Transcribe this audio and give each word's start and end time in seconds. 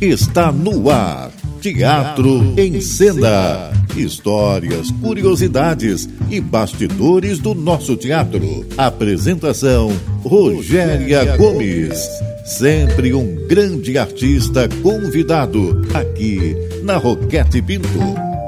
está 0.00 0.50
no 0.50 0.90
ar. 0.90 1.30
Teatro 1.60 2.54
em 2.58 2.80
Cena. 2.80 3.72
Histórias, 3.96 4.90
curiosidades 4.90 6.08
e 6.28 6.40
bastidores 6.40 7.38
do 7.38 7.54
nosso 7.54 7.96
teatro. 7.96 8.66
Apresentação: 8.76 9.90
Rogéria 10.22 11.36
Gomes. 11.36 12.06
Sempre 12.44 13.14
um 13.14 13.46
grande 13.46 13.96
artista 13.96 14.68
convidado 14.82 15.80
aqui 15.94 16.54
na 16.82 16.98
Roquete 16.98 17.62
Pinto, 17.62 17.88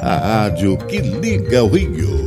a 0.03 0.17
rádio 0.19 0.77
que 0.77 0.99
liga 0.99 1.65
o 1.65 1.69
Rio. 1.69 2.26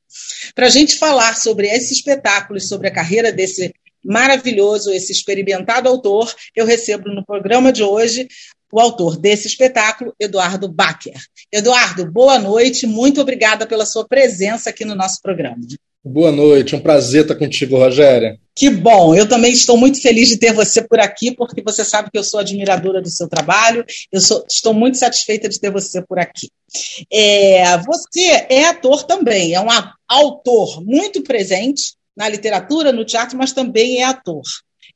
Para 0.55 0.67
a 0.67 0.71
gente 0.71 0.97
falar 0.97 1.37
sobre 1.37 1.69
esse 1.69 1.95
espetáculo 1.95 2.59
e 2.59 2.63
sobre 2.63 2.89
a 2.89 2.93
carreira 2.93 3.33
desse 3.33 3.75
maravilhoso, 4.05 4.93
esse 4.93 5.13
experimentado 5.13 5.89
autor, 5.89 6.35
eu 6.57 6.67
recebo 6.67 7.09
no 7.09 7.25
programa 7.25 7.73
de 7.73 7.83
hoje 7.83 8.27
o 8.73 8.81
autor 8.81 9.19
desse 9.19 9.47
espetáculo, 9.47 10.15
Eduardo 10.19 10.67
Bacher. 10.67 11.21
Eduardo, 11.53 12.11
boa 12.11 12.39
noite, 12.39 12.87
muito 12.87 13.21
obrigada 13.21 13.67
pela 13.67 13.85
sua 13.85 14.09
presença 14.09 14.71
aqui 14.71 14.83
no 14.83 14.95
nosso 14.95 15.21
programa. 15.21 15.59
Boa 16.03 16.33
noite, 16.33 16.75
um 16.75 16.81
prazer 16.81 17.23
estar 17.23 17.37
contigo, 17.37 17.77
Rogéria. 17.77 18.41
Que 18.57 18.71
bom, 18.71 19.15
eu 19.15 19.29
também 19.29 19.53
estou 19.53 19.77
muito 19.77 20.01
feliz 20.01 20.29
de 20.29 20.39
ter 20.39 20.53
você 20.53 20.83
por 20.83 20.99
aqui, 20.99 21.31
porque 21.31 21.63
você 21.63 21.85
sabe 21.85 22.11
que 22.11 22.19
eu 22.19 22.25
sou 22.25 22.41
admiradora 22.41 23.01
do 23.01 23.11
seu 23.11 23.29
trabalho, 23.29 23.85
eu 24.11 24.21
sou, 24.21 24.45
estou 24.51 24.75
muito 24.75 24.97
satisfeita 24.97 25.49
de 25.49 25.61
ter 25.61 25.71
você 25.71 26.03
por 26.03 26.19
aqui. 26.19 26.49
É, 27.13 27.77
você 27.79 28.47
é 28.49 28.65
ator 28.65 29.05
também, 29.05 29.55
é 29.55 29.61
um 29.61 29.69
autor 30.09 30.83
muito 30.85 31.23
presente 31.23 31.95
na 32.17 32.29
literatura, 32.29 32.91
no 32.91 33.05
teatro, 33.05 33.37
mas 33.37 33.53
também 33.53 34.01
é 34.01 34.05
ator. 34.05 34.43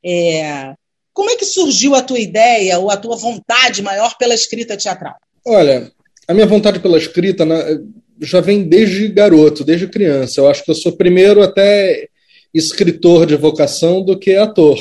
É... 0.04 0.75
Como 1.16 1.31
é 1.31 1.34
que 1.34 1.47
surgiu 1.47 1.94
a 1.94 2.03
tua 2.03 2.19
ideia 2.21 2.78
ou 2.78 2.91
a 2.91 2.97
tua 2.97 3.16
vontade 3.16 3.81
maior 3.81 4.19
pela 4.19 4.34
escrita 4.34 4.77
teatral? 4.77 5.15
Olha, 5.47 5.91
a 6.28 6.34
minha 6.34 6.44
vontade 6.44 6.78
pela 6.78 6.99
escrita 6.99 7.43
né, 7.47 7.78
já 8.21 8.43
vem 8.43 8.69
desde 8.69 9.09
garoto, 9.09 9.65
desde 9.65 9.88
criança. 9.88 10.43
Eu 10.43 10.47
acho 10.47 10.62
que 10.62 10.71
eu 10.71 10.75
sou 10.75 10.93
primeiro 10.93 11.43
até 11.43 12.06
escritor 12.53 13.25
de 13.25 13.34
vocação 13.34 14.03
do 14.03 14.19
que 14.19 14.37
ator. 14.37 14.78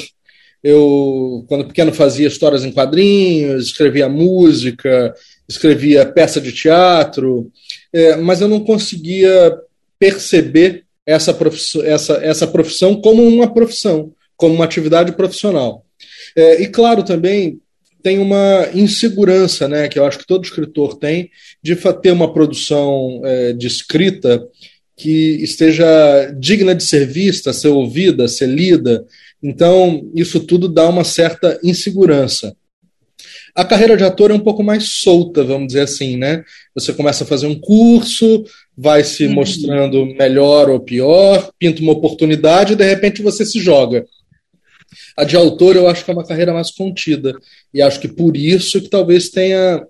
Eu, 0.62 1.46
quando 1.48 1.68
pequeno, 1.68 1.94
fazia 1.94 2.28
histórias 2.28 2.66
em 2.66 2.72
quadrinhos, 2.74 3.68
escrevia 3.68 4.10
música, 4.10 5.16
escrevia 5.48 6.06
peça 6.06 6.42
de 6.42 6.52
teatro, 6.52 7.50
é, 7.94 8.18
mas 8.18 8.42
eu 8.42 8.50
não 8.50 8.60
conseguia 8.60 9.58
perceber 9.98 10.84
essa 11.06 11.34
essa, 11.86 12.14
essa 12.16 12.46
profissão 12.46 13.00
como 13.00 13.26
uma 13.26 13.54
profissão, 13.54 14.12
como 14.36 14.54
uma 14.54 14.66
atividade 14.66 15.14
profissional. 15.14 15.85
É, 16.36 16.62
e 16.62 16.68
claro, 16.68 17.04
também 17.04 17.60
tem 18.04 18.20
uma 18.20 18.70
insegurança, 18.74 19.68
né, 19.68 19.88
que 19.88 19.98
eu 19.98 20.06
acho 20.06 20.20
que 20.20 20.28
todo 20.28 20.44
escritor 20.44 20.98
tem, 20.98 21.32
de 21.64 21.76
ter 22.02 22.12
uma 22.12 22.32
produção 22.32 23.22
é, 23.24 23.54
de 23.54 23.66
escrita 23.66 24.48
que 24.96 25.44
esteja 25.44 26.32
digna 26.40 26.76
de 26.76 26.84
ser 26.84 27.08
vista, 27.08 27.52
ser 27.52 27.70
ouvida, 27.70 28.28
ser 28.28 28.48
lida. 28.48 29.06
Então, 29.42 30.10
isso 30.16 30.40
tudo 30.40 30.70
dá 30.70 30.88
uma 30.88 31.04
certa 31.04 31.60
insegurança. 31.64 32.56
A 33.56 33.66
carreira 33.66 33.96
de 33.96 34.04
ator 34.04 34.32
é 34.32 34.34
um 34.34 34.40
pouco 34.40 34.62
mais 34.62 34.84
solta, 35.02 35.44
vamos 35.44 35.68
dizer 35.68 35.82
assim, 35.82 36.18
né? 36.18 36.44
Você 36.74 36.94
começa 36.94 37.24
a 37.24 37.28
fazer 37.28 37.48
um 37.48 37.60
curso, 37.60 38.44
vai 38.78 39.04
se 39.04 39.26
uhum. 39.26 39.34
mostrando 39.34 40.06
melhor 40.06 40.70
ou 40.70 40.80
pior, 40.80 41.50
pinta 41.58 41.82
uma 41.82 41.94
oportunidade 41.94 42.74
e 42.74 42.76
de 42.76 42.84
repente 42.84 43.22
você 43.22 43.46
se 43.46 43.60
joga. 43.60 44.06
A 45.18 45.24
de 45.24 45.36
autor 45.36 45.76
eu 45.76 45.88
acho 45.88 46.04
que 46.04 46.12
é 46.12 46.14
uma 46.14 46.26
carreira 46.26 46.54
mais 46.54 46.72
contida 46.72 47.34
e 47.74 47.82
acho 47.82 48.00
que 48.00 48.08
por 48.08 48.36
isso 48.36 48.82
que 48.82 48.90
talvez 48.90 49.30
tenha 49.30 49.86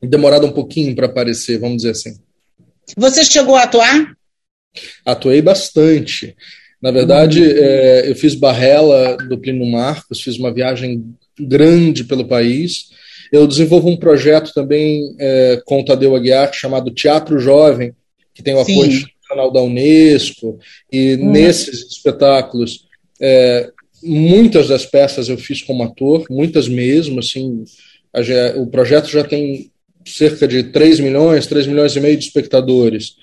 demorado 0.00 0.46
um 0.46 0.52
pouquinho 0.52 0.94
para 0.94 1.06
aparecer, 1.06 1.58
vamos 1.58 1.78
dizer 1.78 1.90
assim. 1.90 2.16
Você 2.96 3.24
chegou 3.24 3.56
a 3.56 3.62
atuar? 3.62 4.16
Atuei 5.04 5.40
bastante. 5.40 6.36
Na 6.80 6.90
verdade, 6.90 7.40
uhum. 7.40 7.56
é, 7.56 8.10
eu 8.10 8.16
fiz 8.16 8.34
Barrela 8.34 9.16
do 9.16 9.38
Plínio 9.38 9.70
Marcos, 9.70 10.20
fiz 10.20 10.36
uma 10.36 10.52
viagem 10.52 11.14
grande 11.38 12.04
pelo 12.04 12.26
país. 12.26 12.90
Eu 13.30 13.46
desenvolvo 13.46 13.88
um 13.88 13.96
projeto 13.96 14.52
também 14.52 15.14
é, 15.18 15.62
com 15.64 15.80
o 15.80 15.84
Tadeu 15.84 16.16
Aguiar 16.16 16.52
chamado 16.52 16.90
Teatro 16.90 17.38
Jovem, 17.38 17.94
que 18.34 18.42
tem 18.42 18.54
o 18.54 18.60
apoio 18.60 18.86
institucional 18.86 19.50
da 19.52 19.62
Unesco, 19.62 20.58
e 20.90 21.14
uhum. 21.14 21.30
nesses 21.30 21.86
espetáculos, 21.92 22.86
é, 23.20 23.70
muitas 24.02 24.68
das 24.68 24.84
peças 24.86 25.28
eu 25.28 25.38
fiz 25.38 25.62
como 25.62 25.82
ator, 25.82 26.24
muitas 26.30 26.68
mesmo, 26.68 27.20
assim, 27.20 27.64
a, 28.12 28.20
o 28.58 28.66
projeto 28.66 29.08
já 29.08 29.24
tem 29.24 29.70
cerca 30.04 30.46
de 30.46 30.64
3 30.64 31.00
milhões, 31.00 31.46
3 31.46 31.66
milhões 31.66 31.94
e 31.94 32.00
meio 32.00 32.16
de 32.16 32.24
espectadores. 32.24 33.16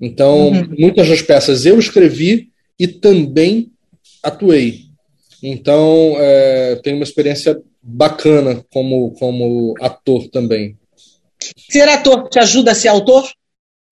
Então, 0.00 0.48
uhum. 0.48 0.74
muitas 0.78 1.08
das 1.08 1.22
peças 1.22 1.64
eu 1.64 1.78
escrevi 1.78 2.48
e 2.78 2.88
também 2.88 3.70
atuei. 4.22 4.86
Então, 5.42 6.14
é, 6.18 6.76
tenho 6.76 6.96
uma 6.96 7.04
experiência 7.04 7.60
bacana 7.82 8.64
como, 8.72 9.12
como 9.12 9.74
ator 9.80 10.28
também. 10.28 10.76
Ser 11.70 11.88
ator 11.88 12.28
te 12.28 12.38
ajuda 12.38 12.72
a 12.72 12.74
ser 12.74 12.88
autor? 12.88 13.28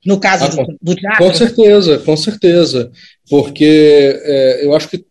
No 0.06 0.18
caso 0.18 0.44
ah, 0.44 0.64
do, 0.64 0.78
do, 0.80 0.94
teatro? 0.94 1.26
Com 1.26 1.34
certeza, 1.34 1.98
com 1.98 2.16
certeza. 2.16 2.90
Porque 3.28 4.18
é, 4.22 4.64
eu, 4.64 4.74
acho 4.74 4.88
que, 4.88 5.04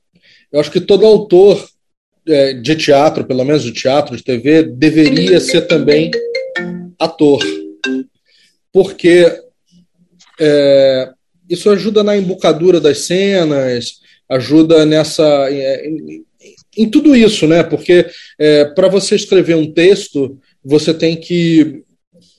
eu 0.51 0.59
acho 0.59 0.71
que 0.71 0.81
todo 0.81 1.05
autor 1.05 1.67
é, 2.27 2.53
de 2.53 2.75
teatro, 2.75 3.25
pelo 3.25 3.43
menos 3.43 3.63
de 3.63 3.71
teatro, 3.71 4.15
de 4.15 4.23
TV, 4.23 4.63
deveria 4.63 5.39
ser 5.39 5.61
também 5.61 6.11
ator. 6.97 7.39
Porque 8.71 9.25
é, 10.39 11.09
isso 11.49 11.69
ajuda 11.69 12.03
na 12.03 12.17
embocadura 12.17 12.79
das 12.79 12.99
cenas, 12.99 13.99
ajuda 14.29 14.85
nessa. 14.85 15.49
Em, 15.51 16.23
em 16.77 16.89
tudo 16.89 17.15
isso, 17.15 17.47
né? 17.47 17.63
Porque 17.63 18.05
é, 18.37 18.65
para 18.65 18.87
você 18.87 19.15
escrever 19.15 19.55
um 19.55 19.71
texto, 19.71 20.39
você 20.63 20.93
tem 20.93 21.15
que 21.15 21.83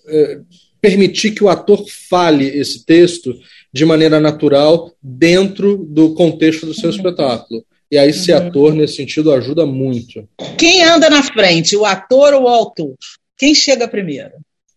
é, 0.06 0.40
permitir 0.80 1.32
que 1.32 1.44
o 1.44 1.48
ator 1.48 1.84
fale 2.08 2.46
esse 2.46 2.84
texto 2.84 3.34
de 3.72 3.84
maneira 3.84 4.18
natural 4.18 4.92
dentro 5.02 5.76
do 5.76 6.14
contexto 6.14 6.66
do 6.66 6.74
seu 6.74 6.90
espetáculo. 6.90 7.64
E 7.90 7.98
aí, 7.98 8.12
ser 8.12 8.36
uhum. 8.36 8.46
ator, 8.46 8.74
nesse 8.74 8.96
sentido, 8.96 9.32
ajuda 9.32 9.66
muito. 9.66 10.28
Quem 10.56 10.84
anda 10.84 11.10
na 11.10 11.22
frente, 11.22 11.76
o 11.76 11.84
ator 11.84 12.34
ou 12.34 12.44
o 12.44 12.48
autor? 12.48 12.94
Quem 13.36 13.54
chega 13.54 13.88
primeiro? 13.88 14.32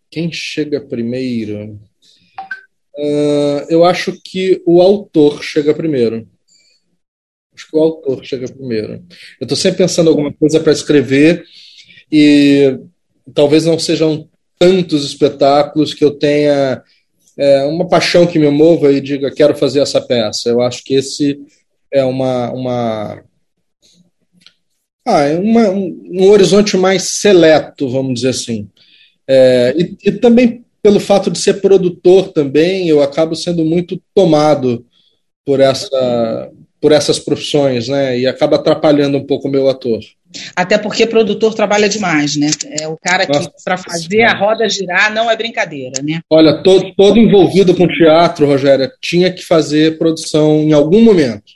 Quem 0.10 0.31
chega 0.31 0.81
primeiro? 0.81 1.80
Uh, 2.98 3.65
eu 3.69 3.83
acho 3.83 4.19
que 4.24 4.62
o 4.65 4.81
autor 4.81 5.44
chega 5.44 5.74
primeiro. 5.74 6.27
Acho 7.54 7.69
que 7.69 7.77
o 7.77 7.81
autor 7.81 8.25
chega 8.25 8.48
primeiro. 8.48 9.04
Eu 9.39 9.45
estou 9.45 9.57
sempre 9.57 9.80
pensando 9.80 10.07
em 10.07 10.09
alguma 10.09 10.33
coisa 10.33 10.59
para 10.59 10.71
escrever 10.71 11.45
e 12.12 12.80
talvez 13.33 13.66
não 13.66 13.77
sejam 13.77 14.27
tantos 14.57 15.06
espetáculos 15.06 15.94
que 15.94 16.04
eu 16.04 16.12
tenha 16.12 16.81
é, 17.38 17.63
uma 17.66 17.88
paixão 17.88 18.25
que 18.25 18.39
me 18.39 18.50
mova 18.50 18.92
e 18.92 19.01
diga 19.01 19.33
quero 19.33 19.56
fazer 19.56 19.81
essa 19.81 20.01
peça. 20.01 20.50
Eu 20.50 20.62
acho 20.62 20.83
que 20.83 20.95
esse 20.95 21.39
é 21.94 22.04
uma 22.04 22.51
uma 22.51 23.24
ah, 25.06 25.22
é 25.24 25.38
uma, 25.38 25.69
um, 25.69 26.01
um, 26.13 26.30
horizonte 26.30 26.78
mais 26.78 27.04
seleto, 27.04 27.90
vamos 27.90 28.16
dizer 28.16 28.30
assim. 28.30 28.69
É, 29.28 29.75
e, 29.78 29.98
e, 30.06 30.12
também 30.13 30.63
pelo 30.81 31.00
fato 31.00 31.30
de 31.30 31.40
ser 31.40 31.56
produtor 31.62 32.30
também, 32.30 32.88
eu 32.88 33.01
acabo 33.01 33.36
sendo 33.36 33.66
muito 33.66 34.01
tomado 34.13 34.86
por 35.45 35.60
essa 35.60 36.51
por 36.80 36.92
essas 36.92 37.18
profissões, 37.18 37.88
né? 37.88 38.19
E 38.19 38.28
acaba 38.28 38.57
atrapalhando 38.57 39.18
um 39.18 39.25
pouco 39.25 39.48
o 39.48 39.51
meu 39.51 39.69
ator. 39.69 40.01
Até 40.54 40.78
porque 40.78 41.07
produtor 41.07 41.54
trabalha 41.54 41.88
demais, 41.88 42.36
né? 42.36 42.50
É 42.81 42.86
o 42.90 42.98
cara 42.98 43.25
que 43.25 43.40
para 43.63 43.78
fazer 43.78 44.24
a 44.24 44.38
roda 44.38 44.68
girar 44.68 45.13
não 45.13 45.31
é 45.31 45.38
brincadeira, 45.38 46.01
né? 46.04 46.19
Olha, 46.30 46.62
todo, 46.62 46.94
todo 46.94 47.18
envolvido 47.18 47.74
com 47.74 47.88
teatro, 47.88 48.45
Rogério, 48.45 48.92
tinha 49.01 49.31
que 49.31 49.45
fazer 49.45 49.98
produção 49.98 50.60
em 50.60 50.74
algum 50.74 51.01
momento. 51.01 51.54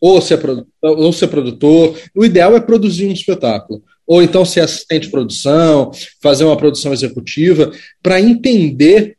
Ou 0.00 0.20
ser, 0.20 0.40
ou 0.80 1.12
ser 1.12 1.28
produtor. 1.28 1.98
O 2.14 2.24
ideal 2.24 2.56
é 2.56 2.60
produzir 2.60 3.06
um 3.06 3.12
espetáculo. 3.12 3.82
Ou 4.06 4.22
então 4.22 4.44
ser 4.44 4.60
assistente 4.60 5.04
de 5.04 5.10
produção, 5.10 5.92
fazer 6.22 6.44
uma 6.44 6.56
produção 6.56 6.92
executiva, 6.92 7.70
para 8.02 8.20
entender 8.20 9.16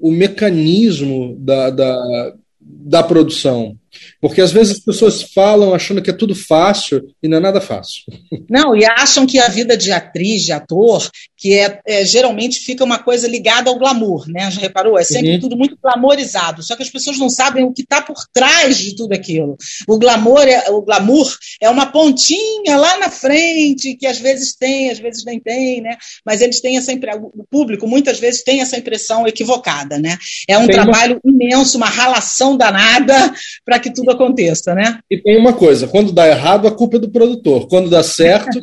o 0.00 0.12
mecanismo 0.12 1.36
da, 1.38 1.70
da, 1.70 2.34
da 2.60 3.02
produção. 3.02 3.76
Porque 4.20 4.40
às 4.40 4.52
vezes 4.52 4.78
as 4.78 4.84
pessoas 4.84 5.22
falam 5.22 5.74
achando 5.74 6.02
que 6.02 6.10
é 6.10 6.14
tudo 6.14 6.34
fácil 6.34 7.02
e 7.22 7.28
não 7.28 7.38
é 7.38 7.40
nada 7.40 7.60
fácil. 7.60 8.04
Não, 8.48 8.76
e 8.76 8.84
acham 8.84 9.26
que 9.26 9.38
a 9.38 9.48
vida 9.48 9.76
de 9.76 9.92
atriz, 9.92 10.42
de 10.42 10.52
ator, 10.52 11.08
que 11.36 11.54
é, 11.54 11.80
é 11.86 12.04
geralmente 12.04 12.60
fica 12.60 12.84
uma 12.84 12.98
coisa 12.98 13.26
ligada 13.26 13.70
ao 13.70 13.78
glamour, 13.78 14.28
né? 14.28 14.50
Já 14.50 14.60
reparou? 14.60 14.98
É 14.98 15.04
sempre 15.04 15.34
uhum. 15.34 15.40
tudo 15.40 15.56
muito 15.56 15.78
glamorizado. 15.82 16.62
Só 16.62 16.76
que 16.76 16.82
as 16.82 16.90
pessoas 16.90 17.18
não 17.18 17.30
sabem 17.30 17.64
o 17.64 17.72
que 17.72 17.82
está 17.82 18.02
por 18.02 18.24
trás 18.32 18.76
de 18.76 18.94
tudo 18.94 19.14
aquilo. 19.14 19.56
O 19.88 19.98
glamour, 19.98 20.42
é, 20.42 20.70
o 20.70 20.82
glamour 20.82 21.34
é 21.60 21.68
uma 21.70 21.86
pontinha 21.86 22.76
lá 22.76 22.98
na 22.98 23.10
frente 23.10 23.96
que 23.96 24.06
às 24.06 24.18
vezes 24.18 24.54
tem, 24.54 24.90
às 24.90 24.98
vezes 24.98 25.24
nem 25.24 25.40
tem, 25.40 25.80
né? 25.80 25.96
Mas 26.24 26.42
eles 26.42 26.60
têm 26.60 26.76
essa 26.76 26.92
impressão, 26.92 27.30
o 27.34 27.44
público 27.44 27.88
muitas 27.88 28.20
vezes 28.20 28.42
tem 28.42 28.60
essa 28.60 28.76
impressão 28.76 29.26
equivocada, 29.26 29.98
né? 29.98 30.18
É 30.46 30.58
um 30.58 30.66
tem 30.66 30.74
trabalho 30.74 31.20
uma... 31.24 31.32
imenso, 31.32 31.76
uma 31.76 31.88
ralação 31.88 32.56
danada 32.56 33.32
para 33.64 33.79
que 33.80 33.92
tudo 33.92 34.10
aconteça, 34.10 34.74
né? 34.74 35.00
E 35.10 35.18
tem 35.18 35.38
uma 35.38 35.52
coisa, 35.52 35.88
quando 35.88 36.12
dá 36.12 36.28
errado, 36.28 36.68
a 36.68 36.70
culpa 36.70 36.96
é 36.96 37.00
do 37.00 37.10
produtor. 37.10 37.66
Quando 37.68 37.90
dá 37.90 38.02
certo, 38.02 38.60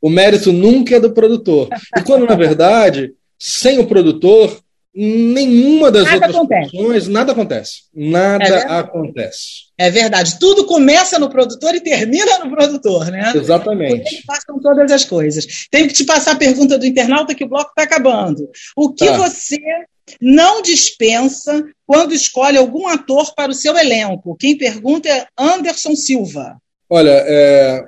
o 0.00 0.08
mérito 0.08 0.52
nunca 0.52 0.96
é 0.96 1.00
do 1.00 1.12
produtor. 1.12 1.68
E 1.96 2.02
quando, 2.02 2.26
na 2.26 2.34
verdade, 2.34 3.12
sem 3.38 3.78
o 3.78 3.86
produtor, 3.86 4.62
nenhuma 4.94 5.90
das 5.90 6.04
nada 6.04 6.14
outras 6.16 6.36
acontece. 6.36 6.70
funções, 6.70 7.08
nada 7.08 7.32
acontece. 7.32 7.72
Nada 7.94 8.44
é 8.44 8.78
acontece. 8.78 9.72
É 9.78 9.90
verdade. 9.90 10.38
Tudo 10.38 10.66
começa 10.66 11.18
no 11.18 11.30
produtor 11.30 11.74
e 11.74 11.80
termina 11.80 12.38
no 12.38 12.50
produtor, 12.50 13.10
né? 13.10 13.32
Exatamente. 13.34 14.02
Porque 14.02 14.22
passam 14.26 14.60
todas 14.60 14.92
as 14.92 15.04
coisas. 15.04 15.66
Tenho 15.70 15.88
que 15.88 15.94
te 15.94 16.04
passar 16.04 16.32
a 16.32 16.36
pergunta 16.36 16.78
do 16.78 16.86
internauta 16.86 17.34
que 17.34 17.44
o 17.44 17.48
bloco 17.48 17.70
está 17.70 17.84
acabando. 17.84 18.48
O 18.76 18.92
que 18.92 19.06
tá. 19.06 19.16
você 19.16 19.58
não 20.20 20.62
dispensa 20.62 21.64
quando 21.86 22.14
escolhe 22.14 22.56
algum 22.56 22.88
ator 22.88 23.34
para 23.34 23.52
o 23.52 23.54
seu 23.54 23.76
elenco? 23.76 24.36
Quem 24.36 24.56
pergunta 24.56 25.08
é 25.08 25.26
Anderson 25.38 25.94
Silva. 25.94 26.56
Olha, 26.88 27.10
é... 27.26 27.84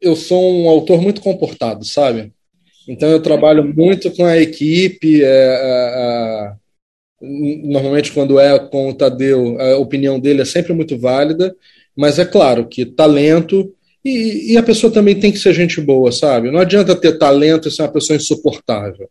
eu 0.00 0.14
sou 0.14 0.42
um 0.42 0.68
autor 0.68 1.00
muito 1.00 1.20
comportado, 1.20 1.84
sabe? 1.84 2.32
Então 2.88 3.08
eu 3.10 3.20
trabalho 3.20 3.64
muito 3.64 4.10
com 4.12 4.24
a 4.24 4.36
equipe. 4.36 5.22
É, 5.22 5.26
é, 5.26 6.52
é 6.52 6.52
normalmente, 7.20 8.12
quando 8.12 8.38
é 8.38 8.58
com 8.58 8.90
o 8.90 8.94
Tadeu, 8.94 9.60
a 9.60 9.78
opinião 9.78 10.20
dele 10.20 10.42
é 10.42 10.44
sempre 10.44 10.72
muito 10.72 10.98
válida, 10.98 11.54
mas 11.96 12.18
é 12.18 12.24
claro 12.24 12.68
que 12.68 12.84
talento. 12.84 13.72
E, 14.04 14.52
e 14.52 14.56
a 14.56 14.62
pessoa 14.62 14.92
também 14.92 15.18
tem 15.18 15.32
que 15.32 15.38
ser 15.38 15.52
gente 15.52 15.80
boa, 15.80 16.12
sabe? 16.12 16.50
Não 16.50 16.60
adianta 16.60 16.94
ter 16.94 17.18
talento 17.18 17.68
e 17.68 17.72
ser 17.72 17.82
uma 17.82 17.92
pessoa 17.92 18.16
insuportável. 18.16 19.08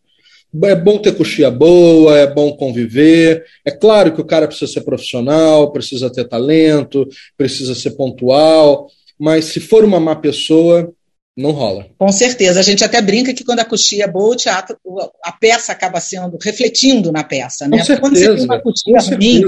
É 0.63 0.75
bom 0.75 0.97
ter 0.97 1.15
coxia 1.15 1.51
boa, 1.51 2.17
é 2.17 2.27
bom 2.31 2.55
conviver. 2.55 3.43
É 3.65 3.71
claro 3.71 4.13
que 4.13 4.21
o 4.21 4.25
cara 4.25 4.47
precisa 4.47 4.71
ser 4.71 4.81
profissional, 4.81 5.71
precisa 5.71 6.09
ter 6.09 6.25
talento, 6.27 7.07
precisa 7.37 7.75
ser 7.75 7.91
pontual, 7.91 8.87
mas 9.19 9.45
se 9.45 9.59
for 9.59 9.83
uma 9.83 9.99
má 9.99 10.15
pessoa, 10.15 10.93
não 11.35 11.51
rola. 11.51 11.87
Com 11.97 12.11
certeza. 12.11 12.59
A 12.59 12.63
gente 12.63 12.83
até 12.83 13.01
brinca 13.01 13.33
que 13.33 13.43
quando 13.43 13.59
a 13.59 13.65
coxia 13.65 14.05
é 14.05 14.07
boa, 14.07 14.33
o 14.33 14.37
teatro, 14.37 14.77
a 15.23 15.31
peça 15.33 15.71
acaba 15.71 15.99
sendo 15.99 16.37
refletindo 16.41 17.11
na 17.11 17.23
peça, 17.23 17.67
né? 17.67 17.79
Com 17.79 17.83
certeza, 17.83 18.01
quando 18.01 18.17
você 18.17 18.35
tem 18.35 18.45
uma 18.45 18.61
coxia 18.61 18.99
ruim, 18.99 19.41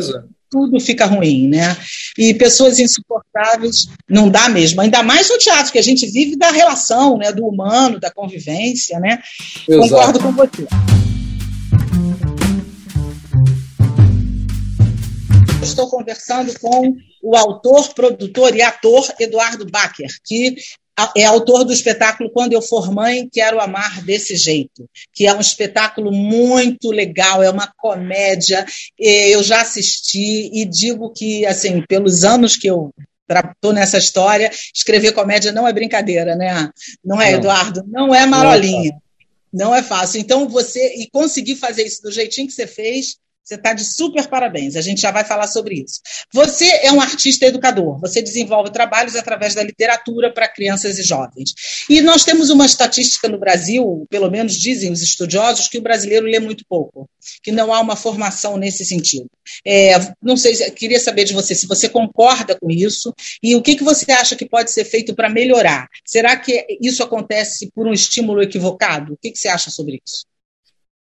tudo 0.50 0.80
fica 0.80 1.06
ruim, 1.06 1.48
né? 1.48 1.78
E 2.18 2.34
pessoas 2.34 2.78
insuportáveis 2.80 3.88
não 4.10 4.30
dá 4.30 4.50
mesmo. 4.50 4.82
Ainda 4.82 5.02
mais 5.02 5.30
no 5.30 5.38
teatro, 5.38 5.72
que 5.72 5.80
a 5.80 5.84
gente 5.84 6.06
vive 6.08 6.36
da 6.36 6.52
relação, 6.52 7.18
né? 7.18 7.32
Do 7.32 7.46
humano, 7.46 8.00
da 8.00 8.12
convivência, 8.12 9.00
né? 9.00 9.20
Exato. 9.68 9.90
Concordo 9.90 10.20
com 10.20 10.32
você. 10.34 10.68
Estou 15.64 15.90
conversando 15.90 16.58
com 16.60 16.96
o 17.22 17.36
autor, 17.36 17.94
produtor 17.94 18.56
e 18.56 18.62
ator 18.62 19.06
Eduardo 19.20 19.66
Bacher, 19.70 20.10
que 20.26 20.56
é 21.16 21.26
autor 21.26 21.64
do 21.64 21.72
espetáculo 21.72 22.30
Quando 22.32 22.54
Eu 22.54 22.62
For 22.62 22.92
Mãe, 22.92 23.30
Quero 23.32 23.60
Amar 23.60 24.04
Desse 24.04 24.36
Jeito, 24.36 24.90
que 25.14 25.28
é 25.28 25.34
um 25.34 25.40
espetáculo 25.40 26.12
muito 26.12 26.90
legal, 26.90 27.44
é 27.44 27.50
uma 27.50 27.72
comédia. 27.78 28.66
Eu 28.98 29.44
já 29.44 29.62
assisti 29.62 30.50
e 30.54 30.66
digo 30.66 31.12
que, 31.12 31.46
assim, 31.46 31.84
pelos 31.88 32.24
anos 32.24 32.56
que 32.56 32.68
eu 32.68 32.92
estou 33.30 33.74
nessa 33.74 33.98
história, 33.98 34.50
escrever 34.74 35.12
comédia 35.12 35.52
não 35.52 35.68
é 35.68 35.74
brincadeira, 35.74 36.36
né? 36.36 36.70
Não 37.04 37.22
é. 37.22 37.34
Eduardo? 37.34 37.84
Não 37.88 38.16
é 38.16 38.26
marolinha. 38.26 38.98
Não 39.54 39.74
é 39.74 39.84
fácil. 39.84 40.20
Então, 40.20 40.48
você 40.48 40.96
e 40.96 41.10
conseguir 41.10 41.56
fazer 41.56 41.84
isso 41.84 42.02
do 42.02 42.12
jeitinho 42.12 42.48
que 42.48 42.54
você 42.54 42.68
fez, 42.68 43.18
você 43.48 43.56
está 43.56 43.72
de 43.72 43.86
super 43.86 44.28
parabéns, 44.28 44.76
a 44.76 44.82
gente 44.82 45.00
já 45.00 45.10
vai 45.10 45.24
falar 45.24 45.48
sobre 45.48 45.76
isso. 45.76 46.02
Você 46.34 46.66
é 46.84 46.92
um 46.92 47.00
artista 47.00 47.46
educador, 47.46 47.98
você 47.98 48.22
desenvolve 48.22 48.72
trabalhos 48.72 49.16
através 49.16 49.56
da 49.56 49.64
literatura 49.64 50.34
para 50.34 50.50
crianças 50.50 51.00
e 51.00 51.04
jovens. 51.04 51.54
E 51.90 52.02
nós 52.02 52.26
temos 52.26 52.50
uma 52.50 52.66
estatística 52.66 53.30
no 53.30 53.40
Brasil, 53.40 54.06
pelo 54.10 54.30
menos 54.30 54.60
dizem 54.60 54.92
os 54.92 55.02
estudiosos, 55.02 55.70
que 55.70 55.78
o 55.78 55.82
brasileiro 55.82 56.26
lê 56.26 56.42
muito 56.42 56.66
pouco, 56.68 57.10
que 57.42 57.50
não 57.50 57.74
há 57.74 57.80
uma 57.80 57.96
formação 57.96 58.58
nesse 58.58 58.84
sentido. 58.84 59.30
É, 59.66 59.94
não 60.22 60.36
sei, 60.36 60.54
queria 60.72 61.00
saber 61.00 61.24
de 61.24 61.34
você 61.34 61.56
se 61.56 61.68
você 61.68 61.88
concorda 61.88 62.54
com 62.54 62.70
isso 62.70 63.14
e 63.42 63.56
o 63.56 63.62
que, 63.62 63.78
que 63.78 63.84
você 63.84 64.12
acha 64.12 64.36
que 64.36 64.46
pode 64.46 64.72
ser 64.72 64.84
feito 64.84 65.16
para 65.16 65.30
melhorar. 65.30 65.88
Será 66.06 66.36
que 66.36 66.66
isso 66.82 67.02
acontece 67.02 67.72
por 67.74 67.88
um 67.88 67.94
estímulo 67.94 68.42
equivocado? 68.42 69.14
O 69.14 69.18
que, 69.18 69.32
que 69.32 69.40
você 69.40 69.48
acha 69.48 69.72
sobre 69.72 70.02
isso? 70.06 70.26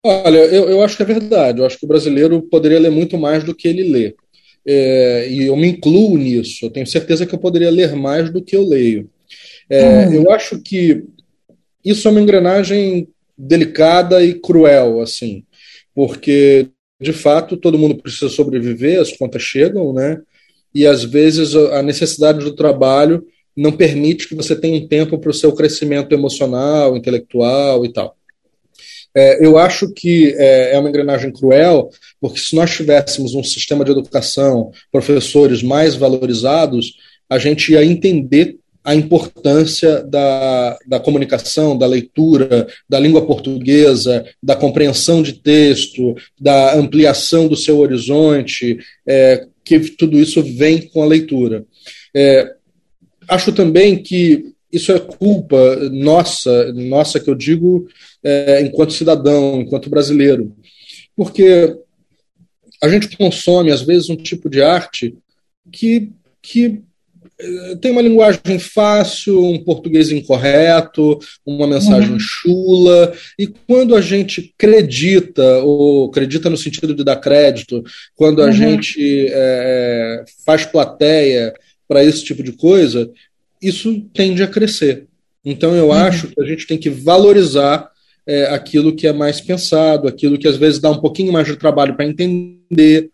Olha, 0.05 0.37
eu, 0.37 0.69
eu 0.69 0.83
acho 0.83 0.97
que 0.97 1.03
é 1.03 1.05
verdade. 1.05 1.59
Eu 1.59 1.65
acho 1.65 1.79
que 1.79 1.85
o 1.85 1.87
brasileiro 1.87 2.41
poderia 2.41 2.79
ler 2.79 2.91
muito 2.91 3.17
mais 3.17 3.43
do 3.43 3.55
que 3.55 3.67
ele 3.67 3.83
lê. 3.83 4.15
É, 4.65 5.27
e 5.29 5.43
eu 5.43 5.55
me 5.55 5.67
incluo 5.67 6.17
nisso. 6.17 6.65
Eu 6.65 6.69
tenho 6.69 6.85
certeza 6.87 7.25
que 7.25 7.33
eu 7.33 7.39
poderia 7.39 7.71
ler 7.71 7.95
mais 7.95 8.29
do 8.29 8.43
que 8.43 8.55
eu 8.55 8.67
leio. 8.67 9.09
É, 9.69 10.07
hum. 10.07 10.13
Eu 10.13 10.31
acho 10.31 10.61
que 10.61 11.03
isso 11.83 12.07
é 12.07 12.11
uma 12.11 12.21
engrenagem 12.21 13.07
delicada 13.37 14.23
e 14.23 14.33
cruel, 14.33 15.01
assim, 15.01 15.43
porque 15.93 16.67
de 17.01 17.11
fato 17.11 17.57
todo 17.57 17.77
mundo 17.77 17.95
precisa 17.95 18.29
sobreviver, 18.29 19.01
as 19.01 19.11
contas 19.11 19.41
chegam, 19.41 19.91
né? 19.91 20.21
E 20.73 20.85
às 20.85 21.03
vezes 21.03 21.55
a 21.55 21.81
necessidade 21.81 22.39
do 22.39 22.55
trabalho 22.55 23.25
não 23.55 23.71
permite 23.71 24.27
que 24.27 24.35
você 24.35 24.55
tenha 24.55 24.81
um 24.81 24.87
tempo 24.87 25.17
para 25.19 25.29
o 25.29 25.33
seu 25.33 25.53
crescimento 25.53 26.13
emocional, 26.13 26.95
intelectual 26.95 27.85
e 27.85 27.91
tal. 27.91 28.15
É, 29.15 29.45
eu 29.45 29.57
acho 29.57 29.91
que 29.93 30.33
é, 30.37 30.73
é, 30.73 30.79
uma 30.79 30.89
engrenagem 30.89 31.31
cruel, 31.31 31.89
porque 32.19 32.39
se 32.39 32.55
nós 32.55 32.71
tivéssemos 32.71 33.35
um 33.35 33.43
sistema 33.43 33.85
de 33.85 33.91
educação, 33.91 34.71
professores 34.91 35.61
mais 35.61 35.95
valorizados, 35.95 36.95
a 37.29 37.37
gente 37.37 37.71
ia 37.71 37.85
entender 37.85 38.57
a 38.83 38.93
importância 38.93 40.03
da, 40.03 40.77
da 40.85 40.99
comunicação, 40.99 41.77
da 41.77 41.87
leitura, 41.87 42.67
da 42.89 42.99
língua 42.99 43.25
portuguesa, 43.25 44.25
da 44.41 44.55
compreensão 44.55 45.21
de 45.23 45.33
texto, 45.33 46.15
da 46.39 46.75
ampliação 46.75 47.47
do 47.47 47.55
seu 47.55 47.79
horizonte, 47.79 48.77
é, 49.07 49.47
que 49.63 49.79
tudo 49.79 50.19
isso 50.19 50.43
vem 50.43 50.81
com 50.81 51.01
a 51.01 51.05
leitura. 51.05 51.63
É, 52.13 52.53
acho 53.29 53.53
também 53.53 54.03
que 54.03 54.52
isso 54.73 54.91
é 54.91 54.99
culpa 54.99 55.75
nossa, 55.91 56.73
nossa 56.73 57.19
que 57.19 57.29
eu 57.29 57.35
digo 57.35 57.87
é, 58.23 58.61
enquanto 58.61 58.91
cidadão, 58.93 59.61
enquanto 59.61 59.89
brasileiro, 59.89 60.55
porque 61.15 61.77
a 62.81 62.89
gente 62.89 63.15
consome 63.15 63.71
às 63.71 63.81
vezes 63.81 64.09
um 64.09 64.15
tipo 64.15 64.49
de 64.49 64.61
arte 64.61 65.15
que, 65.71 66.11
que 66.41 66.81
eh, 67.39 67.75
tem 67.81 67.91
uma 67.91 68.01
linguagem 68.01 68.59
fácil, 68.59 69.43
um 69.43 69.63
português 69.63 70.11
incorreto, 70.11 71.19
uma 71.45 71.67
mensagem 71.67 72.11
uhum. 72.11 72.19
chula, 72.19 73.13
e 73.37 73.47
quando 73.47 73.95
a 73.95 74.01
gente 74.01 74.53
acredita, 74.57 75.59
ou 75.63 76.09
acredita 76.09 76.49
no 76.49 76.57
sentido 76.57 76.93
de 76.93 77.03
dar 77.03 77.17
crédito, 77.17 77.83
quando 78.15 78.41
a 78.41 78.45
uhum. 78.45 78.51
gente 78.51 79.27
é, 79.29 80.23
faz 80.45 80.65
plateia 80.65 81.53
para 81.87 82.03
esse 82.03 82.23
tipo 82.23 82.41
de 82.43 82.53
coisa, 82.53 83.09
isso 83.63 84.01
tende 84.13 84.43
a 84.43 84.47
crescer. 84.47 85.07
Então 85.43 85.75
eu 85.75 85.87
uhum. 85.87 85.93
acho 85.93 86.27
que 86.27 86.41
a 86.41 86.45
gente 86.45 86.67
tem 86.67 86.77
que 86.77 86.89
valorizar 86.89 87.89
é, 88.25 88.45
aquilo 88.45 88.95
que 88.95 89.07
é 89.07 89.13
mais 89.13 89.41
pensado, 89.41 90.07
aquilo 90.07 90.37
que 90.37 90.47
às 90.47 90.57
vezes 90.57 90.79
dá 90.79 90.89
um 90.89 90.99
pouquinho 90.99 91.33
mais 91.33 91.47
de 91.47 91.55
trabalho 91.55 91.95
para 91.95 92.05
entender, 92.05 93.09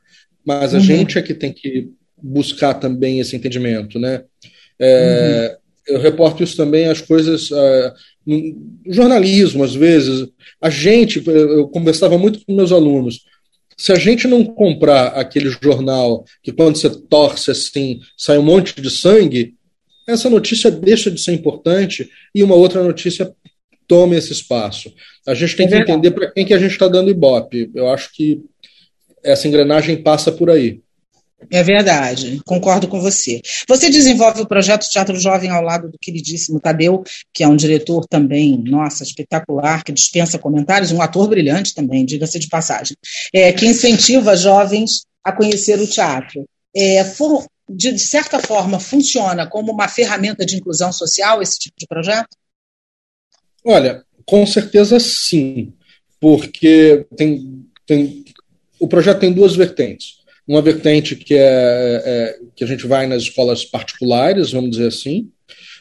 mas 0.46 0.74
a 0.74 0.78
uhum. 0.78 0.84
gente 0.84 1.18
é 1.18 1.22
que 1.22 1.34
tem 1.34 1.52
que 1.52 1.90
buscar 2.22 2.74
também 2.76 3.20
esse 3.20 3.36
entendimento, 3.36 3.98
né? 3.98 4.24
É, 4.80 5.58
uhum. 5.88 5.96
Eu 5.96 6.00
reporto 6.00 6.44
isso 6.44 6.56
também 6.56 6.88
as 6.88 7.02
coisas 7.02 7.50
uh, 7.50 7.92
no 8.26 8.94
jornalismo 8.94 9.64
às 9.64 9.74
vezes 9.74 10.28
a 10.62 10.70
gente 10.70 11.22
eu 11.26 11.68
conversava 11.68 12.18
muito 12.18 12.46
com 12.46 12.56
meus 12.56 12.72
alunos 12.72 13.26
se 13.76 13.92
a 13.92 13.96
gente 13.96 14.28
não 14.28 14.46
comprar 14.46 15.08
aquele 15.08 15.50
jornal 15.50 16.24
que 16.44 16.52
quando 16.52 16.78
você 16.78 16.90
torce 16.90 17.50
assim 17.50 18.00
sai 18.16 18.38
um 18.38 18.44
monte 18.44 18.80
de 18.80 18.90
sangue 18.92 19.56
essa 20.12 20.30
notícia 20.30 20.70
deixa 20.70 21.10
de 21.10 21.22
ser 21.22 21.34
importante 21.34 22.10
e 22.34 22.44
uma 22.44 22.56
outra 22.56 22.84
notícia 22.84 23.34
tome 23.88 24.16
esse 24.16 24.32
espaço 24.32 24.94
a 25.28 25.34
gente 25.34 25.56
tem 25.56 25.68
é 25.68 25.70
que 25.70 25.76
entender 25.78 26.12
para 26.12 26.32
quem 26.32 26.46
que 26.46 26.54
a 26.54 26.60
gente 26.60 26.72
está 26.72 26.88
dando 26.88 27.10
ibope 27.10 27.72
eu 27.74 27.90
acho 27.90 28.14
que 28.14 28.42
essa 29.24 29.48
engrenagem 29.48 30.02
passa 30.02 30.32
por 30.32 30.50
aí 30.50 30.82
é 31.50 31.64
verdade, 31.64 32.42
concordo 32.46 32.88
com 32.88 33.00
você. 33.00 33.42
Você 33.68 33.90
desenvolve 33.90 34.42
o 34.42 34.48
projeto 34.48 34.90
Teatro 34.90 35.18
Jovem 35.18 35.50
ao 35.50 35.64
lado 35.64 35.90
do 35.90 35.98
queridíssimo 35.98 36.60
Tadeu, 36.60 37.04
que 37.34 37.44
é 37.44 37.48
um 37.48 37.56
diretor 37.56 38.06
também, 38.06 38.62
nossa, 38.68 39.04
espetacular, 39.04 39.84
que 39.84 39.92
dispensa 39.92 40.38
comentários, 40.38 40.92
um 40.92 41.02
ator 41.02 41.30
brilhante 41.30 41.74
também, 41.74 42.06
diga-se 42.06 42.38
de 42.40 42.50
passagem, 42.50 42.96
é, 43.34 43.54
que 43.54 43.66
incentiva 43.66 44.36
jovens 44.36 45.06
a 45.24 45.32
conhecer 45.32 45.80
o 45.80 45.88
teatro. 45.88 46.46
É, 46.76 47.04
for, 47.04 47.46
de, 47.70 47.92
de 47.94 48.00
certa 48.00 48.40
forma, 48.40 48.80
funciona 48.80 49.48
como 49.48 49.72
uma 49.72 49.88
ferramenta 49.88 50.46
de 50.46 50.56
inclusão 50.56 50.92
social 50.92 51.42
esse 51.42 51.60
tipo 51.60 51.76
de 51.78 51.88
projeto? 51.88 52.36
Olha, 53.66 54.04
com 54.26 54.46
certeza 54.46 55.00
sim, 55.00 55.74
porque 56.20 57.06
tem, 57.16 57.66
tem, 57.86 58.26
o 58.80 58.88
projeto 58.88 59.20
tem 59.20 59.34
duas 59.34 59.56
vertentes 59.56 60.20
uma 60.50 60.64
vertente 60.64 61.16
que 61.16 61.36
é, 61.36 62.02
é, 62.04 62.40
que 62.56 62.64
a 62.64 62.68
gente 62.68 62.88
vai 62.88 63.06
nas 63.06 63.22
escolas 63.22 63.64
particulares, 63.64 64.52
vamos 64.52 64.72
dizer 64.72 64.88
assim, 64.88 65.30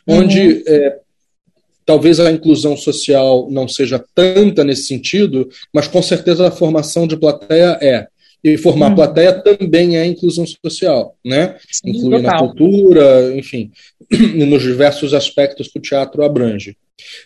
onde 0.07 0.41
uhum. 0.41 0.63
é, 0.67 0.99
talvez 1.87 2.21
a 2.21 2.31
inclusão 2.31 2.77
social 2.77 3.49
não 3.51 3.67
seja 3.67 4.05
tanta 4.15 4.63
nesse 4.63 4.83
sentido, 4.83 5.49
mas 5.73 5.89
com 5.89 6.03
certeza 6.03 6.47
a 6.47 6.51
formação 6.51 7.07
de 7.07 7.17
plateia 7.17 7.79
é. 7.81 8.09
E 8.43 8.57
formar 8.57 8.91
uhum. 8.91 8.95
plateia 8.95 9.33
também 9.33 9.97
é 9.97 10.07
inclusão 10.07 10.45
social, 10.47 11.17
né? 11.25 11.57
Sim, 11.71 11.91
Incluir 11.91 12.23
na 12.23 12.39
cultura, 12.39 13.37
enfim, 13.37 13.73
nos 14.47 14.63
diversos 14.63 15.13
aspectos 15.13 15.69
que 15.69 15.79
o 15.79 15.83
teatro 15.83 16.25
abrange. 16.25 16.77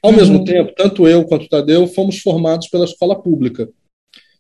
Ao 0.03 0.11
uhum. 0.11 0.17
mesmo 0.17 0.45
tempo, 0.45 0.73
tanto 0.77 1.07
eu 1.07 1.25
quanto 1.25 1.45
o 1.45 1.49
Tadeu 1.49 1.87
fomos 1.87 2.19
formados 2.19 2.69
pela 2.69 2.85
escola 2.85 3.21
pública. 3.21 3.69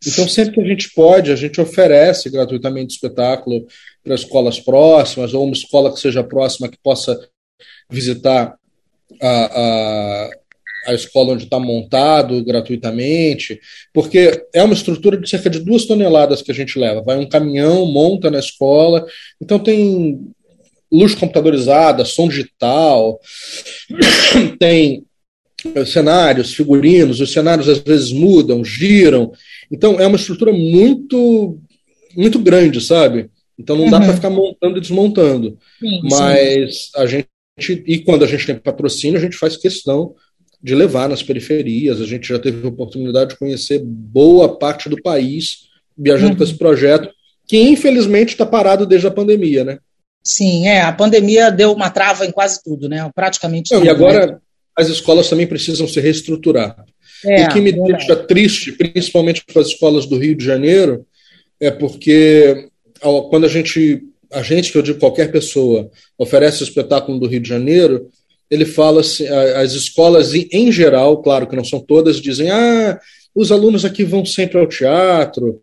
Então, 0.07 0.27
sempre 0.27 0.55
que 0.55 0.61
a 0.61 0.67
gente 0.67 0.93
pode, 0.93 1.31
a 1.31 1.37
gente 1.37 1.61
oferece 1.61 2.29
gratuitamente 2.29 2.95
espetáculo 2.95 3.67
para 4.03 4.15
escolas 4.15 4.59
próximas, 4.59 5.33
ou 5.33 5.45
uma 5.45 5.53
escola 5.53 5.93
que 5.93 6.01
seja 6.01 6.25
próxima 6.25 6.69
que 6.69 6.79
possa 6.83 7.19
visitar 7.89 8.57
a, 9.21 9.61
a, 9.61 10.31
a 10.87 10.95
escola 10.95 11.33
onde 11.33 11.45
está 11.45 11.59
montado 11.59 12.45
gratuitamente, 12.45 13.61
porque 13.93 14.45
é 14.53 14.63
uma 14.63 14.75
estrutura 14.75 15.17
de 15.17 15.29
cerca 15.29 15.49
de 15.49 15.61
duas 15.61 15.85
toneladas 15.85 16.43
que 16.43 16.51
a 16.51 16.55
gente 16.55 16.79
leva. 16.79 17.03
Vai 17.03 17.19
um 17.19 17.29
caminhão, 17.29 17.87
monta 17.87 18.31
na 18.31 18.39
escola, 18.39 19.07
então 19.41 19.59
tem 19.59 20.21
luz 20.91 21.15
computadorizada, 21.15 22.05
som 22.05 22.29
digital, 22.29 23.19
tem 24.59 25.05
cenários, 25.87 26.55
figurinos, 26.55 27.21
os 27.21 27.33
cenários 27.33 27.69
às 27.69 27.79
vezes 27.79 28.13
mudam, 28.13 28.65
giram, 28.65 29.33
então 29.71 29.99
é 29.99 30.07
uma 30.07 30.17
estrutura 30.17 30.53
muito 30.53 31.59
muito 32.15 32.39
grande, 32.39 32.81
sabe? 32.81 33.31
Então 33.59 33.77
não 33.77 33.85
uhum. 33.85 33.91
dá 33.91 34.01
para 34.01 34.15
ficar 34.15 34.29
montando 34.29 34.77
e 34.77 34.81
desmontando. 34.81 35.59
Sim, 35.79 36.01
Mas 36.05 36.75
sim. 36.75 36.91
a 36.97 37.07
gente 37.07 37.29
e 37.87 37.99
quando 38.01 38.25
a 38.25 38.27
gente 38.27 38.47
tem 38.47 38.57
patrocínio, 38.57 39.19
a 39.19 39.23
gente 39.23 39.37
faz 39.37 39.57
questão 39.57 40.15
de 40.63 40.75
levar 40.75 41.09
nas 41.09 41.23
periferias. 41.23 42.01
A 42.01 42.07
gente 42.07 42.29
já 42.29 42.39
teve 42.39 42.65
a 42.65 42.71
oportunidade 42.71 43.31
de 43.31 43.39
conhecer 43.39 43.81
boa 43.83 44.57
parte 44.59 44.89
do 44.89 45.01
país 45.03 45.71
viajando 45.97 46.33
uhum. 46.33 46.39
com 46.39 46.45
esse 46.45 46.55
projeto, 46.55 47.11
que 47.47 47.59
infelizmente 47.59 48.31
está 48.31 48.47
parado 48.47 48.87
desde 48.87 49.07
a 49.07 49.11
pandemia, 49.11 49.65
né? 49.65 49.79
Sim, 50.25 50.69
é. 50.69 50.83
A 50.83 50.93
pandemia 50.93 51.51
deu 51.51 51.73
uma 51.73 51.91
trava 51.91 52.25
em 52.25 52.31
quase 52.31 52.63
tudo, 52.63 52.89
né? 52.89 53.11
Praticamente 53.15 53.73
Não, 53.73 53.81
tudo. 53.81 53.89
E 53.89 53.91
agora 53.91 54.27
né? 54.27 54.39
as 54.77 54.89
escolas 54.89 55.29
também 55.29 55.47
precisam 55.47 55.87
se 55.87 56.01
reestruturar. 56.01 56.77
É, 57.25 57.45
o 57.45 57.49
que 57.49 57.61
me 57.61 57.73
verdade. 57.73 57.93
deixa 57.93 58.17
triste, 58.17 58.73
principalmente 58.73 59.45
para 59.45 59.63
as 59.63 59.69
escolas 59.69 60.07
do 60.07 60.19
Rio 60.19 60.35
de 60.35 60.45
Janeiro, 60.45 61.07
é 61.61 61.71
porque 61.71 62.69
quando 63.31 63.45
a 63.45 63.49
gente, 63.49 64.03
a 64.33 64.43
gente, 64.43 64.73
que 64.73 64.79
eu 64.79 64.83
digo 64.83 64.99
qualquer 64.99 65.31
pessoa, 65.31 65.91
oferece 66.19 66.63
o 66.63 66.65
espetáculo 66.65 67.21
do 67.21 67.27
Rio 67.27 67.41
de 67.41 67.49
Janeiro, 67.49 68.09
ele 68.53 68.67
fala 68.67 69.01
assim, 69.01 69.27
as 69.27 69.73
escolas 69.73 70.35
em 70.35 70.71
geral, 70.71 71.23
claro 71.23 71.47
que 71.47 71.57
não 71.57 71.65
são 71.65 71.81
todas, 71.81 72.21
dizem, 72.21 72.51
ah, 72.51 73.01
os 73.35 73.51
alunos 73.51 73.83
aqui 73.83 74.05
vão 74.05 74.27
sempre 74.27 74.59
ao 74.59 74.67
teatro, 74.67 75.63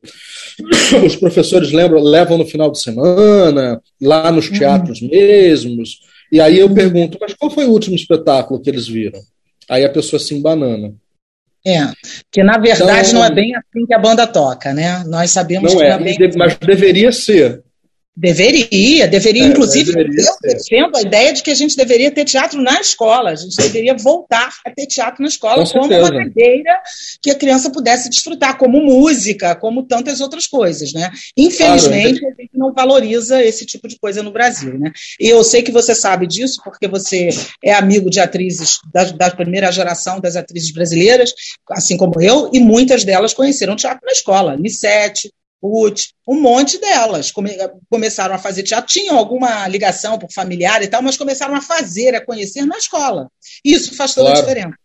os 1.05 1.15
professores 1.15 1.72
lembram, 1.72 2.01
levam 2.01 2.39
no 2.39 2.48
final 2.48 2.72
de 2.72 2.81
semana, 2.81 3.79
lá 4.01 4.31
nos 4.31 4.50
uhum. 4.50 4.58
teatros 4.58 5.03
uhum. 5.03 5.10
mesmos, 5.10 6.00
e 6.31 6.41
aí 6.41 6.58
eu 6.58 6.67
uhum. 6.67 6.74
pergunto, 6.74 7.19
mas 7.22 7.36
qual 7.36 7.51
foi 7.51 7.65
o 7.65 7.72
último 7.72 7.96
espetáculo 7.96 8.60
que 8.60 8.72
eles 8.72 8.88
viram? 8.88 9.19
Aí 9.69 9.86
a 9.86 9.89
pessoa 9.91 10.19
se 10.19 10.34
embanana. 10.34 10.91
É, 11.63 11.91
que 12.31 12.41
na 12.41 12.58
verdade 12.58 13.10
então, 13.10 13.19
não 13.19 13.25
é 13.25 13.29
bem 13.29 13.53
assim 13.55 13.86
que 13.86 13.93
a 13.93 14.00
banda 14.00 14.25
toca, 14.25 14.74
né? 14.74 15.03
Nós 15.05 15.29
sabemos 15.29 15.74
não 15.74 15.79
que 15.79 15.86
é, 15.86 15.89
é 15.89 15.98
bem 16.00 16.17
mas 16.36 16.58
deveria 16.58 17.12
ser. 17.12 17.62
Deveria, 18.19 19.07
deveria. 19.07 19.45
É, 19.45 19.47
Inclusive, 19.47 19.93
deveria 19.93 20.25
eu 20.25 20.51
defendo 20.51 20.97
a 20.97 21.01
ideia 21.01 21.31
de 21.31 21.41
que 21.41 21.49
a 21.49 21.55
gente 21.55 21.77
deveria 21.77 22.11
ter 22.11 22.25
teatro 22.25 22.61
na 22.61 22.81
escola, 22.81 23.29
a 23.29 23.35
gente 23.35 23.55
deveria 23.55 23.95
voltar 23.95 24.53
a 24.65 24.69
ter 24.69 24.88
teatro 24.88 25.21
na 25.21 25.29
escola 25.29 25.63
Com 25.63 25.71
como 25.71 25.88
certeza. 25.88 26.11
uma 26.11 26.25
cadeira 26.25 26.81
que 27.21 27.31
a 27.31 27.35
criança 27.35 27.69
pudesse 27.69 28.09
desfrutar, 28.09 28.57
como 28.57 28.81
música, 28.81 29.55
como 29.55 29.83
tantas 29.83 30.19
outras 30.19 30.47
coisas, 30.47 30.91
né? 30.91 31.09
Infelizmente, 31.38 32.19
claro, 32.19 32.35
a 32.38 32.41
gente 32.41 32.57
não 32.57 32.73
valoriza 32.73 33.41
esse 33.41 33.65
tipo 33.65 33.88
de 33.88 33.97
coisa 33.97 34.21
no 34.21 34.31
Brasil, 34.31 34.77
né? 34.77 34.91
E 35.17 35.29
eu 35.29 35.41
sei 35.41 35.63
que 35.63 35.71
você 35.71 35.95
sabe 35.95 36.27
disso, 36.27 36.59
porque 36.61 36.89
você 36.89 37.29
é 37.63 37.73
amigo 37.73 38.09
de 38.09 38.19
atrizes 38.19 38.79
da, 38.93 39.05
da 39.05 39.31
primeira 39.31 39.71
geração 39.71 40.19
das 40.19 40.35
atrizes 40.35 40.73
brasileiras, 40.73 41.33
assim 41.69 41.95
como 41.95 42.21
eu, 42.21 42.49
e 42.53 42.59
muitas 42.59 43.05
delas 43.05 43.33
conheceram 43.33 43.77
teatro 43.77 44.01
na 44.05 44.11
escola, 44.11 44.57
Nissete, 44.57 45.31
Ruth, 45.61 46.07
um 46.27 46.39
monte 46.39 46.79
delas 46.79 47.31
come, 47.31 47.51
começaram 47.89 48.33
a 48.33 48.37
fazer 48.37 48.63
teatro, 48.63 48.91
tinham 48.91 49.17
alguma 49.17 49.67
ligação 49.67 50.17
por 50.17 50.31
familiar 50.31 50.81
e 50.81 50.87
tal, 50.87 51.01
mas 51.01 51.17
começaram 51.17 51.53
a 51.55 51.61
fazer, 51.61 52.15
a 52.15 52.25
conhecer 52.25 52.65
na 52.65 52.77
escola. 52.77 53.29
Isso 53.63 53.95
faz 53.95 54.13
toda 54.13 54.31
claro. 54.31 54.39
a 54.39 54.41
diferença. 54.41 54.77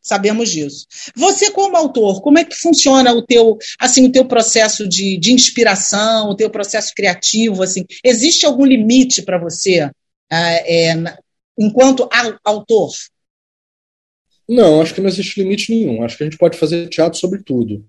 Sabemos 0.00 0.50
disso. 0.50 0.86
Você, 1.16 1.50
como 1.50 1.76
autor, 1.76 2.20
como 2.20 2.38
é 2.38 2.44
que 2.44 2.54
funciona 2.56 3.12
o 3.12 3.22
teu, 3.22 3.56
assim, 3.78 4.06
o 4.06 4.12
teu 4.12 4.26
processo 4.26 4.86
de, 4.86 5.16
de 5.18 5.32
inspiração, 5.32 6.28
o 6.28 6.36
teu 6.36 6.50
processo 6.50 6.92
criativo? 6.94 7.62
Assim, 7.62 7.86
existe 8.02 8.44
algum 8.44 8.66
limite 8.66 9.22
para 9.22 9.38
você 9.38 9.90
é, 10.30 10.90
é, 10.90 11.16
enquanto 11.58 12.08
autor? 12.44 12.90
Não, 14.46 14.82
acho 14.82 14.94
que 14.94 15.00
não 15.00 15.08
existe 15.08 15.42
limite 15.42 15.72
nenhum. 15.74 16.02
Acho 16.04 16.18
que 16.18 16.22
a 16.22 16.26
gente 16.26 16.38
pode 16.38 16.58
fazer 16.58 16.88
teatro 16.88 17.18
sobre 17.18 17.42
tudo 17.42 17.82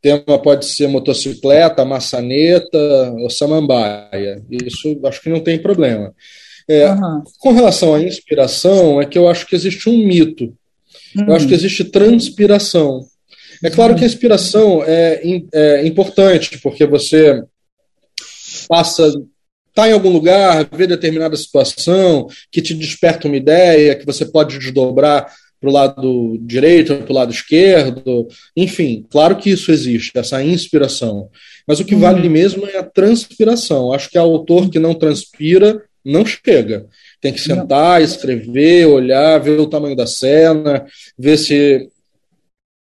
tema 0.00 0.38
pode 0.38 0.66
ser 0.66 0.88
motocicleta, 0.88 1.84
maçaneta 1.84 3.12
ou 3.18 3.30
samambaia. 3.30 4.42
Isso 4.50 5.00
acho 5.04 5.20
que 5.20 5.28
não 5.28 5.40
tem 5.40 5.58
problema. 5.58 6.14
É, 6.68 6.90
uhum. 6.90 7.22
Com 7.38 7.52
relação 7.52 7.94
à 7.94 8.02
inspiração, 8.02 9.00
é 9.00 9.06
que 9.06 9.16
eu 9.18 9.28
acho 9.28 9.46
que 9.46 9.54
existe 9.54 9.88
um 9.88 10.06
mito. 10.06 10.52
Uhum. 11.16 11.26
Eu 11.28 11.34
acho 11.34 11.46
que 11.46 11.52
uhum. 11.52 11.58
existe 11.58 11.84
transpiração. 11.84 13.06
É 13.64 13.70
claro 13.70 13.94
que 13.94 14.04
a 14.04 14.06
inspiração 14.06 14.82
é, 14.84 15.22
é 15.52 15.86
importante, 15.86 16.58
porque 16.58 16.86
você 16.86 17.42
passa 18.68 19.10
está 19.76 19.90
em 19.90 19.92
algum 19.92 20.08
lugar, 20.08 20.66
vê 20.72 20.86
determinada 20.86 21.36
situação 21.36 22.26
que 22.50 22.62
te 22.62 22.72
desperta 22.72 23.28
uma 23.28 23.36
ideia, 23.36 23.94
que 23.94 24.06
você 24.06 24.24
pode 24.24 24.58
desdobrar 24.58 25.30
para 25.60 25.70
o 25.70 25.72
lado 25.72 26.38
direito 26.40 26.94
para 26.96 27.12
o 27.12 27.14
lado 27.14 27.32
esquerdo. 27.32 28.28
Enfim, 28.56 29.06
claro 29.10 29.36
que 29.36 29.50
isso 29.50 29.70
existe, 29.72 30.12
essa 30.14 30.42
inspiração. 30.42 31.28
Mas 31.66 31.80
o 31.80 31.84
que 31.84 31.94
uhum. 31.94 32.00
vale 32.00 32.28
mesmo 32.28 32.66
é 32.66 32.78
a 32.78 32.82
transpiração. 32.82 33.92
Acho 33.92 34.08
que 34.08 34.18
autor 34.18 34.70
que 34.70 34.78
não 34.78 34.94
transpira 34.94 35.82
não 36.04 36.24
chega. 36.24 36.86
Tem 37.20 37.32
que 37.32 37.40
sentar, 37.40 38.00
escrever, 38.00 38.86
olhar, 38.86 39.38
ver 39.40 39.58
o 39.58 39.66
tamanho 39.66 39.96
da 39.96 40.06
cena, 40.06 40.86
ver 41.18 41.36
se, 41.36 41.88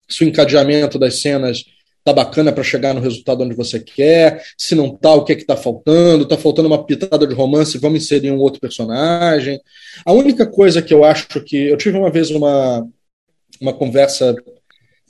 se 0.07 0.23
o 0.23 0.27
encadeamento 0.27 0.99
das 0.99 1.19
cenas 1.19 1.63
tá 2.09 2.13
bacana 2.13 2.51
para 2.51 2.63
chegar 2.63 2.93
no 2.93 3.01
resultado 3.01 3.43
onde 3.43 3.55
você 3.55 3.79
quer, 3.79 4.43
se 4.57 4.75
não 4.75 4.95
tá, 4.95 5.13
o 5.13 5.23
que 5.23 5.33
é 5.33 5.35
que 5.35 5.45
tá 5.45 5.55
faltando, 5.55 6.27
tá 6.27 6.37
faltando 6.37 6.67
uma 6.67 6.83
pitada 6.83 7.25
de 7.25 7.33
romance, 7.33 7.77
vamos 7.77 8.03
inserir 8.03 8.31
um 8.31 8.39
outro 8.39 8.59
personagem. 8.59 9.59
A 10.05 10.11
única 10.11 10.45
coisa 10.45 10.81
que 10.81 10.93
eu 10.93 11.03
acho 11.03 11.41
que 11.41 11.55
eu 11.55 11.77
tive 11.77 11.97
uma 11.97 12.11
vez 12.11 12.29
uma 12.31 12.87
uma 13.59 13.73
conversa 13.73 14.35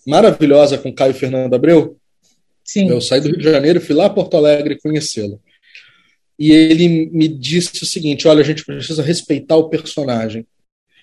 maravilhosa 0.05 0.77
com 0.77 0.93
Caio 0.93 1.13
Fernando 1.13 1.53
Abreu. 1.53 1.97
Sim. 2.63 2.89
Eu 2.89 2.99
saí 2.99 3.21
do 3.21 3.27
Rio 3.27 3.37
de 3.37 3.43
Janeiro 3.43 3.79
e 3.79 3.81
fui 3.81 3.95
lá 3.95 4.05
a 4.05 4.09
Porto 4.09 4.37
Alegre 4.37 4.79
conhecê-lo. 4.79 5.39
E 6.37 6.51
ele 6.51 7.09
me 7.11 7.27
disse 7.27 7.83
o 7.83 7.85
seguinte: 7.85 8.27
olha, 8.27 8.41
a 8.41 8.45
gente 8.45 8.65
precisa 8.65 9.03
respeitar 9.03 9.57
o 9.57 9.69
personagem 9.69 10.45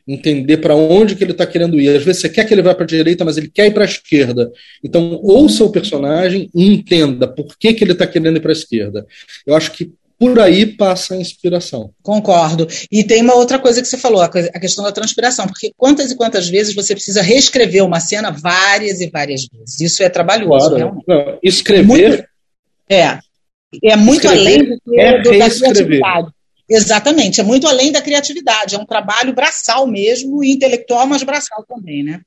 entender 0.06 0.58
para 0.58 0.74
onde 0.74 1.16
que 1.16 1.24
ele 1.24 1.32
está 1.32 1.46
querendo 1.46 1.80
ir. 1.80 1.88
Às 1.88 2.04
vezes 2.04 2.20
você 2.20 2.28
quer 2.28 2.44
que 2.44 2.54
ele 2.54 2.62
vá 2.62 2.74
para 2.74 2.84
a 2.84 2.86
direita, 2.86 3.24
mas 3.24 3.36
ele 3.36 3.50
quer 3.52 3.66
ir 3.66 3.72
para 3.72 3.84
a 3.84 3.86
esquerda. 3.88 4.52
Então, 4.82 5.20
ouça 5.22 5.64
o 5.64 5.70
personagem 5.70 6.48
e 6.54 6.66
entenda 6.66 7.26
por 7.26 7.56
que, 7.58 7.74
que 7.74 7.82
ele 7.82 7.92
está 7.92 8.06
querendo 8.06 8.36
ir 8.36 8.40
para 8.40 8.52
a 8.52 8.52
esquerda. 8.52 9.06
Eu 9.44 9.54
acho 9.54 9.72
que 9.72 9.90
por 10.18 10.38
aí 10.40 10.64
passa 10.64 11.14
a 11.14 11.16
inspiração. 11.18 11.90
Concordo. 12.02 12.66
E 12.90 13.04
tem 13.04 13.22
uma 13.22 13.34
outra 13.34 13.58
coisa 13.58 13.82
que 13.82 13.88
você 13.88 13.98
falou, 13.98 14.22
a 14.22 14.28
questão 14.28 14.82
da 14.82 14.92
transpiração, 14.92 15.46
porque 15.46 15.72
quantas 15.76 16.10
e 16.10 16.16
quantas 16.16 16.48
vezes 16.48 16.74
você 16.74 16.94
precisa 16.94 17.20
reescrever 17.20 17.84
uma 17.84 18.00
cena 18.00 18.30
várias 18.30 19.00
e 19.00 19.10
várias 19.10 19.46
vezes. 19.46 19.80
Isso 19.80 20.02
é 20.02 20.08
trabalhoso, 20.08 20.70
claro. 20.70 20.76
realmente. 20.76 21.04
Não, 21.06 21.38
escrever. 21.42 21.86
Muito, 21.86 22.24
é. 22.88 23.18
É 23.84 23.96
muito 23.96 24.26
além 24.28 24.64
do 24.64 24.80
que 24.80 25.00
é 25.00 25.20
do, 25.20 25.38
da 25.38 25.50
criatividade. 25.50 26.28
Exatamente, 26.68 27.40
é 27.40 27.44
muito 27.44 27.68
além 27.68 27.92
da 27.92 28.02
criatividade, 28.02 28.74
é 28.74 28.78
um 28.78 28.86
trabalho 28.86 29.32
braçal 29.32 29.86
mesmo, 29.86 30.42
e 30.42 30.52
intelectual, 30.52 31.06
mas 31.06 31.22
braçal 31.22 31.64
também, 31.68 32.02
né? 32.02 32.20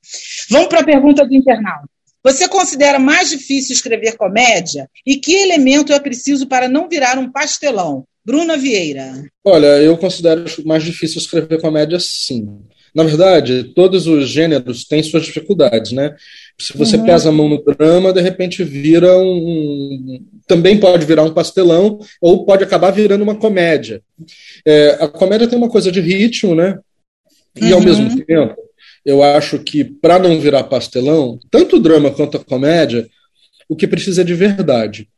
Vamos 0.48 0.68
para 0.68 0.80
a 0.80 0.84
pergunta 0.84 1.26
do 1.26 1.34
internauta. 1.34 1.88
Você 2.22 2.48
considera 2.48 2.98
mais 2.98 3.30
difícil 3.30 3.74
escrever 3.74 4.16
comédia? 4.16 4.88
E 5.06 5.16
que 5.16 5.34
elemento 5.34 5.92
é 5.92 5.98
preciso 5.98 6.46
para 6.46 6.68
não 6.68 6.88
virar 6.88 7.18
um 7.18 7.30
pastelão? 7.30 8.04
Bruna 8.24 8.56
Vieira. 8.56 9.24
Olha, 9.44 9.78
eu 9.78 9.96
considero 9.96 10.44
mais 10.64 10.84
difícil 10.84 11.18
escrever 11.18 11.60
comédia, 11.60 11.98
sim. 11.98 12.46
Na 12.94 13.04
verdade, 13.04 13.72
todos 13.74 14.06
os 14.06 14.28
gêneros 14.28 14.84
têm 14.84 15.02
suas 15.02 15.24
dificuldades, 15.24 15.92
né? 15.92 16.14
Se 16.60 16.76
você 16.76 16.96
uhum. 16.96 17.04
pesa 17.04 17.28
a 17.28 17.32
mão 17.32 17.48
no 17.48 17.62
drama, 17.62 18.12
de 18.12 18.20
repente 18.20 18.64
vira 18.64 19.16
um. 19.16 20.20
Também 20.50 20.80
pode 20.80 21.06
virar 21.06 21.22
um 21.22 21.32
pastelão, 21.32 22.00
ou 22.20 22.44
pode 22.44 22.64
acabar 22.64 22.90
virando 22.90 23.22
uma 23.22 23.36
comédia. 23.36 24.02
É, 24.66 24.98
a 25.00 25.06
comédia 25.06 25.46
tem 25.46 25.56
uma 25.56 25.68
coisa 25.68 25.92
de 25.92 26.00
ritmo, 26.00 26.56
né? 26.56 26.76
E 27.54 27.66
uhum. 27.66 27.74
ao 27.74 27.80
mesmo 27.80 28.24
tempo, 28.24 28.56
eu 29.06 29.22
acho 29.22 29.60
que 29.60 29.84
para 29.84 30.18
não 30.18 30.40
virar 30.40 30.64
pastelão, 30.64 31.38
tanto 31.52 31.76
o 31.76 31.80
drama 31.80 32.10
quanto 32.10 32.36
a 32.36 32.44
comédia, 32.44 33.08
o 33.68 33.76
que 33.76 33.86
precisa 33.86 34.22
é 34.22 34.24
de 34.24 34.34
verdade. 34.34 35.08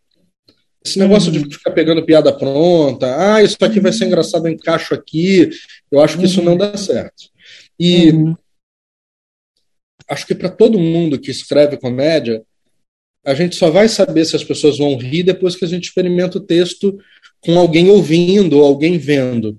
Esse 0.84 0.98
negócio 0.98 1.32
uhum. 1.32 1.48
de 1.48 1.56
ficar 1.56 1.70
pegando 1.70 2.04
piada 2.04 2.30
pronta, 2.30 3.16
ah, 3.16 3.42
isso 3.42 3.56
aqui 3.62 3.80
vai 3.80 3.90
ser 3.90 4.04
engraçado, 4.04 4.46
eu 4.46 4.52
encaixo 4.52 4.92
aqui, 4.92 5.48
eu 5.90 6.02
acho 6.02 6.18
que 6.18 6.26
isso 6.26 6.42
não 6.42 6.58
dá 6.58 6.76
certo. 6.76 7.30
E 7.80 8.10
uhum. 8.10 8.36
acho 10.10 10.26
que 10.26 10.34
para 10.34 10.50
todo 10.50 10.78
mundo 10.78 11.18
que 11.18 11.30
escreve 11.30 11.78
comédia, 11.78 12.42
a 13.24 13.34
gente 13.34 13.56
só 13.56 13.70
vai 13.70 13.88
saber 13.88 14.24
se 14.24 14.34
as 14.34 14.42
pessoas 14.42 14.78
vão 14.78 14.96
rir 14.96 15.22
depois 15.22 15.54
que 15.54 15.64
a 15.64 15.68
gente 15.68 15.84
experimenta 15.84 16.38
o 16.38 16.40
texto 16.40 16.98
com 17.40 17.58
alguém 17.58 17.88
ouvindo 17.88 18.58
ou 18.58 18.64
alguém 18.64 18.98
vendo. 18.98 19.58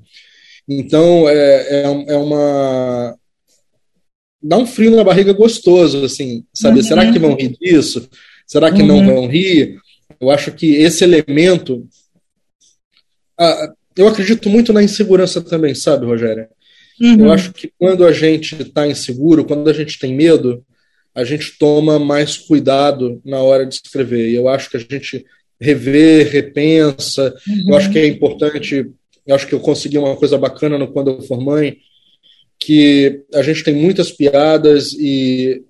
Então, 0.67 1.27
é, 1.27 1.83
é, 1.83 1.83
é 2.13 2.17
uma. 2.17 3.17
dá 4.41 4.57
um 4.57 4.65
frio 4.65 4.95
na 4.95 5.03
barriga 5.03 5.33
gostoso, 5.33 6.03
assim, 6.03 6.45
saber, 6.53 6.79
uhum. 6.79 6.85
será 6.85 7.11
que 7.11 7.19
vão 7.19 7.35
rir 7.35 7.57
disso? 7.59 8.09
Será 8.47 8.71
que 8.71 8.81
uhum. 8.81 8.87
não 8.87 9.05
vão 9.05 9.27
rir? 9.27 9.77
Eu 10.19 10.29
acho 10.29 10.51
que 10.51 10.75
esse 10.75 11.03
elemento. 11.03 11.87
Ah, 13.37 13.73
eu 13.95 14.07
acredito 14.07 14.49
muito 14.49 14.71
na 14.73 14.83
insegurança 14.83 15.41
também, 15.41 15.75
sabe, 15.75 16.05
Rogério? 16.05 16.47
Uhum. 16.99 17.25
Eu 17.25 17.31
acho 17.31 17.51
que 17.53 17.71
quando 17.77 18.05
a 18.05 18.11
gente 18.11 18.61
está 18.61 18.87
inseguro, 18.87 19.45
quando 19.45 19.69
a 19.69 19.73
gente 19.73 19.99
tem 19.99 20.13
medo, 20.13 20.63
a 21.15 21.23
gente 21.23 21.57
toma 21.57 21.99
mais 21.99 22.37
cuidado 22.37 23.21
na 23.23 23.41
hora 23.41 23.65
de 23.65 23.75
escrever. 23.75 24.29
E 24.29 24.35
eu 24.35 24.47
acho 24.47 24.69
que 24.69 24.77
a 24.77 24.79
gente 24.79 25.25
revê, 25.59 26.23
repensa. 26.23 27.35
Uhum. 27.47 27.65
Eu 27.69 27.75
acho 27.75 27.91
que 27.91 27.99
é 27.99 28.07
importante. 28.07 28.91
Eu 29.25 29.35
acho 29.35 29.47
que 29.47 29.53
eu 29.53 29.59
consegui 29.59 29.97
uma 29.97 30.15
coisa 30.15 30.37
bacana 30.37 30.77
no 30.77 30.91
Quando 30.91 31.11
Eu 31.11 31.21
For 31.21 31.39
Mãe, 31.39 31.77
que 32.59 33.23
a 33.33 33.41
gente 33.41 33.63
tem 33.63 33.75
muitas 33.75 34.11
piadas 34.11 34.93
e 34.93 35.63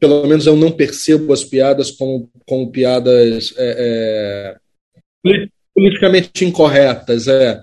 pelo 0.00 0.26
menos 0.26 0.46
eu 0.46 0.56
não 0.56 0.70
percebo 0.70 1.32
as 1.32 1.44
piadas 1.44 1.90
como, 1.90 2.30
como 2.46 2.70
piadas 2.70 3.52
é, 3.56 4.56
é, 5.22 5.44
politicamente 5.74 6.44
incorretas. 6.44 7.28
É. 7.28 7.60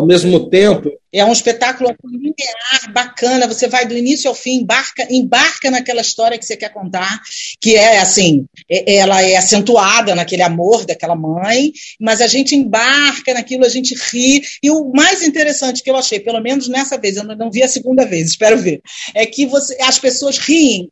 Ao 0.00 0.06
mesmo 0.06 0.48
tempo. 0.48 0.90
É 1.12 1.22
um 1.24 1.32
espetáculo 1.32 1.94
linear, 2.04 2.92
bacana. 2.92 3.46
Você 3.46 3.68
vai 3.68 3.84
do 3.84 3.94
início 3.94 4.30
ao 4.30 4.34
fim, 4.34 4.60
embarca, 4.60 5.06
embarca 5.10 5.70
naquela 5.70 6.00
história 6.00 6.38
que 6.38 6.46
você 6.46 6.56
quer 6.56 6.72
contar, 6.72 7.20
que 7.60 7.76
é 7.76 7.98
assim, 7.98 8.46
é, 8.70 8.94
ela 8.96 9.20
é 9.20 9.36
acentuada 9.36 10.14
naquele 10.14 10.42
amor 10.42 10.86
daquela 10.86 11.14
mãe, 11.14 11.72
mas 12.00 12.22
a 12.22 12.26
gente 12.26 12.56
embarca 12.56 13.34
naquilo, 13.34 13.66
a 13.66 13.68
gente 13.68 13.94
ri. 14.10 14.40
E 14.62 14.70
o 14.70 14.90
mais 14.94 15.22
interessante 15.22 15.82
que 15.82 15.90
eu 15.90 15.96
achei, 15.96 16.18
pelo 16.18 16.40
menos 16.40 16.66
nessa 16.66 16.96
vez, 16.96 17.16
eu 17.16 17.24
não 17.24 17.50
vi 17.50 17.62
a 17.62 17.68
segunda 17.68 18.06
vez, 18.06 18.28
espero 18.28 18.56
ver, 18.56 18.80
é 19.14 19.26
que 19.26 19.44
você, 19.44 19.76
as 19.82 19.98
pessoas 19.98 20.38
riem 20.38 20.88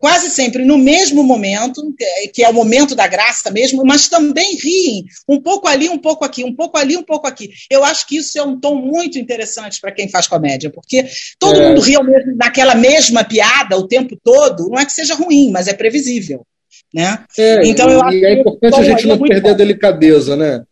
quase 0.00 0.30
sempre 0.30 0.64
no 0.64 0.78
mesmo 0.78 1.22
momento, 1.22 1.94
que 2.32 2.42
é 2.42 2.48
o 2.48 2.54
momento 2.54 2.94
da 2.94 3.06
graça 3.06 3.50
mesmo, 3.50 3.84
mas 3.84 4.08
também 4.08 4.56
riem, 4.56 5.04
um 5.28 5.38
pouco 5.38 5.68
ali, 5.68 5.90
um 5.90 5.98
pouco 5.98 6.24
aqui, 6.24 6.42
um 6.42 6.56
pouco 6.56 6.78
ali, 6.78 6.96
um 6.96 7.02
pouco 7.02 7.28
aqui. 7.28 7.50
Eu 7.70 7.84
acho 7.84 8.08
que 8.08 8.16
isso 8.16 8.38
é 8.38 8.42
um 8.42 8.58
tom 8.58 8.76
muito 8.76 9.18
interessante 9.18 9.78
para 9.78 9.92
quem 9.92 10.08
faz 10.08 10.26
comédia, 10.26 10.70
porque 10.70 11.04
todo 11.38 11.60
é. 11.60 11.68
mundo 11.68 11.82
ri 11.82 12.02
mesmo, 12.02 12.34
naquela 12.34 12.74
mesma 12.74 13.22
piada 13.22 13.76
o 13.76 13.86
tempo 13.86 14.18
todo, 14.24 14.70
não 14.70 14.78
é 14.78 14.86
que 14.86 14.92
seja 14.92 15.14
ruim, 15.14 15.50
mas 15.50 15.68
é 15.68 15.74
previsível. 15.74 16.46
Né? 16.94 17.22
É, 17.38 17.68
então, 17.68 17.88
eu 17.90 18.02
acho 18.02 18.16
e 18.16 18.24
é 18.24 18.40
importante 18.40 18.80
a 18.80 18.82
gente 18.82 19.06
não 19.06 19.16
é 19.16 19.18
perder 19.18 19.42
bom. 19.42 19.50
a 19.50 19.52
delicadeza, 19.52 20.34
né? 20.34 20.62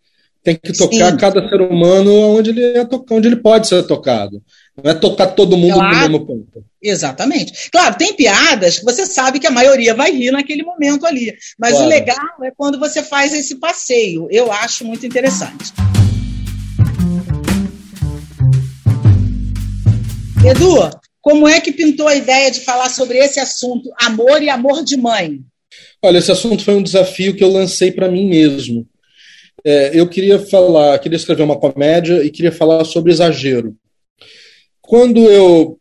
Tem 0.42 0.56
que 0.56 0.72
tocar 0.72 1.10
Sim. 1.10 1.16
cada 1.18 1.46
ser 1.48 1.60
humano 1.60 2.10
onde 2.10 2.50
ele, 2.50 2.64
é 2.64 2.84
to... 2.84 3.04
onde 3.10 3.28
ele 3.28 3.36
pode 3.36 3.66
ser 3.66 3.82
tocado. 3.82 4.42
Não 4.82 4.92
é 4.92 4.94
tocar 4.94 5.26
todo 5.28 5.56
mundo 5.56 5.74
claro. 5.74 5.94
no 5.94 6.00
mesmo 6.00 6.26
ponto. 6.26 6.64
Exatamente. 6.80 7.68
Claro, 7.70 7.96
tem 7.96 8.14
piadas 8.14 8.78
que 8.78 8.84
você 8.84 9.06
sabe 9.06 9.40
que 9.40 9.46
a 9.46 9.50
maioria 9.50 9.92
vai 9.92 10.12
rir 10.12 10.30
naquele 10.30 10.62
momento 10.62 11.04
ali. 11.04 11.34
Mas 11.58 11.72
claro. 11.72 11.86
o 11.86 11.88
legal 11.88 12.44
é 12.44 12.52
quando 12.56 12.78
você 12.78 13.02
faz 13.02 13.32
esse 13.32 13.56
passeio. 13.56 14.28
Eu 14.30 14.52
acho 14.52 14.84
muito 14.84 15.04
interessante. 15.04 15.72
Edu, 20.46 20.90
como 21.20 21.48
é 21.48 21.60
que 21.60 21.72
pintou 21.72 22.06
a 22.06 22.14
ideia 22.14 22.48
de 22.50 22.60
falar 22.60 22.88
sobre 22.88 23.18
esse 23.18 23.40
assunto, 23.40 23.90
amor 24.00 24.40
e 24.40 24.48
amor 24.48 24.84
de 24.84 24.96
mãe? 24.96 25.40
Olha, 26.00 26.18
esse 26.18 26.30
assunto 26.30 26.64
foi 26.64 26.74
um 26.74 26.82
desafio 26.82 27.34
que 27.34 27.42
eu 27.42 27.50
lancei 27.50 27.90
para 27.90 28.08
mim 28.08 28.28
mesmo. 28.28 28.86
É, 29.64 29.90
eu 29.92 30.08
queria 30.08 30.38
falar, 30.38 30.96
queria 31.00 31.16
escrever 31.16 31.42
uma 31.42 31.58
comédia 31.58 32.22
e 32.24 32.30
queria 32.30 32.52
falar 32.52 32.84
sobre 32.84 33.10
exagero. 33.10 33.76
Quando 34.88 35.30
eu 35.30 35.78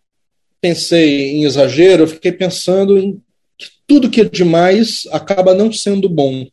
pensei 0.60 1.32
em 1.32 1.46
exagero, 1.46 2.04
eu 2.04 2.08
fiquei 2.10 2.30
pensando 2.30 3.00
em 3.00 3.14
que 3.58 3.68
tudo 3.88 4.10
que 4.10 4.20
é 4.20 4.26
demais 4.26 5.04
acaba 5.12 5.54
não 5.54 5.72
sendo 5.72 6.10
bom. 6.10 6.46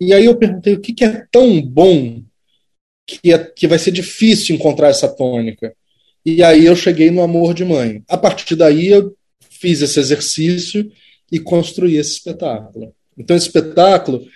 E 0.00 0.14
aí 0.14 0.24
eu 0.24 0.38
perguntei 0.38 0.72
o 0.72 0.80
que, 0.80 0.94
que 0.94 1.04
é 1.04 1.26
tão 1.30 1.60
bom 1.60 2.22
que, 3.06 3.34
é, 3.34 3.38
que 3.38 3.68
vai 3.68 3.78
ser 3.78 3.90
difícil 3.90 4.56
encontrar 4.56 4.88
essa 4.88 5.14
tônica. 5.14 5.74
E 6.24 6.42
aí 6.42 6.64
eu 6.64 6.74
cheguei 6.74 7.10
no 7.10 7.20
amor 7.20 7.52
de 7.52 7.66
mãe. 7.66 8.02
A 8.08 8.16
partir 8.16 8.56
daí 8.56 8.86
eu 8.86 9.14
fiz 9.50 9.82
esse 9.82 10.00
exercício 10.00 10.90
e 11.30 11.38
construí 11.38 11.98
esse 11.98 12.12
espetáculo. 12.12 12.94
Então, 13.14 13.36
esse 13.36 13.48
espetáculo 13.48 14.26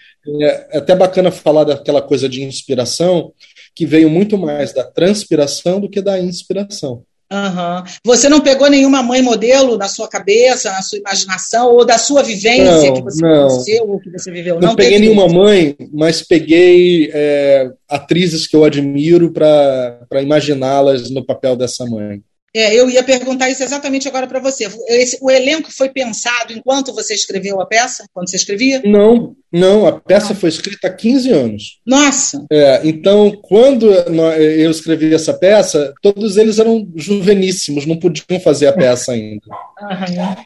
é, 0.42 0.68
é 0.72 0.78
até 0.80 0.94
bacana 0.94 1.30
falar 1.30 1.64
daquela 1.64 2.02
coisa 2.02 2.28
de 2.28 2.42
inspiração, 2.42 3.32
que 3.74 3.86
veio 3.86 4.10
muito 4.10 4.36
mais 4.36 4.74
da 4.74 4.84
transpiração 4.84 5.80
do 5.80 5.88
que 5.88 6.02
da 6.02 6.20
inspiração. 6.20 7.06
Uhum. 7.32 7.82
Você 8.04 8.28
não 8.28 8.40
pegou 8.40 8.68
nenhuma 8.68 9.02
mãe 9.02 9.22
modelo 9.22 9.78
na 9.78 9.88
sua 9.88 10.06
cabeça, 10.06 10.70
na 10.70 10.82
sua 10.82 10.98
imaginação, 10.98 11.72
ou 11.72 11.84
da 11.84 11.96
sua 11.96 12.22
vivência 12.22 12.90
não, 12.90 12.94
que 12.94 13.02
você 13.02 13.22
não. 13.22 13.48
conheceu 13.48 13.88
ou 13.88 13.98
que 13.98 14.10
você 14.10 14.30
viveu? 14.30 14.60
Não, 14.60 14.68
não 14.68 14.76
peguei 14.76 14.98
nenhuma 14.98 15.24
isso? 15.24 15.34
mãe, 15.34 15.76
mas 15.90 16.20
peguei 16.20 17.10
é, 17.12 17.70
atrizes 17.88 18.46
que 18.46 18.54
eu 18.54 18.64
admiro 18.64 19.32
para 19.32 20.20
imaginá-las 20.20 21.10
no 21.10 21.24
papel 21.24 21.56
dessa 21.56 21.86
mãe. 21.86 22.22
É, 22.54 22.74
eu 22.78 22.90
ia 22.90 23.02
perguntar 23.02 23.48
isso 23.48 23.62
exatamente 23.62 24.06
agora 24.06 24.26
para 24.26 24.38
você. 24.38 24.68
Esse, 24.88 25.18
o 25.22 25.30
elenco 25.30 25.72
foi 25.72 25.88
pensado 25.88 26.52
enquanto 26.52 26.92
você 26.92 27.14
escreveu 27.14 27.58
a 27.62 27.66
peça? 27.66 28.04
Quando 28.12 28.28
você 28.28 28.36
escrevia? 28.36 28.82
Não, 28.84 29.34
não, 29.50 29.86
a 29.86 29.98
peça 29.98 30.34
foi 30.34 30.50
escrita 30.50 30.88
há 30.88 30.92
15 30.92 31.30
anos. 31.30 31.80
Nossa! 31.86 32.44
É, 32.52 32.82
então, 32.84 33.30
quando 33.40 33.90
eu 33.90 34.70
escrevi 34.70 35.14
essa 35.14 35.32
peça, 35.32 35.94
todos 36.02 36.36
eles 36.36 36.58
eram 36.58 36.86
juveníssimos, 36.94 37.86
não 37.86 37.98
podiam 37.98 38.38
fazer 38.40 38.66
a 38.66 38.72
peça 38.74 39.12
ainda. 39.12 39.46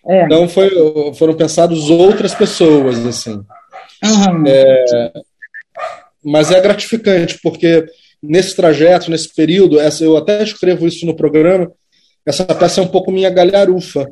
É. 0.09 0.25
Então 0.25 0.49
foi, 0.49 0.71
foram 1.15 1.35
pensados 1.35 1.91
outras 1.91 2.35
pessoas, 2.35 3.05
assim. 3.05 3.41
Aham. 4.05 4.45
Mas 6.25 6.53
é 6.53 6.61
gratificante, 6.61 7.39
porque 7.43 7.85
nesse 8.23 8.55
trajeto, 8.55 9.11
nesse 9.11 9.35
período, 9.35 9.79
essa, 9.81 10.05
eu 10.05 10.17
até 10.17 10.43
escrevo 10.43 10.87
isso 10.87 11.07
no 11.07 11.17
programa, 11.17 11.71
essa 12.27 12.45
peça 12.45 12.81
é 12.81 12.85
um 12.85 12.89
pouco 12.89 13.11
minha 13.13 13.31
galharufa, 13.31 14.11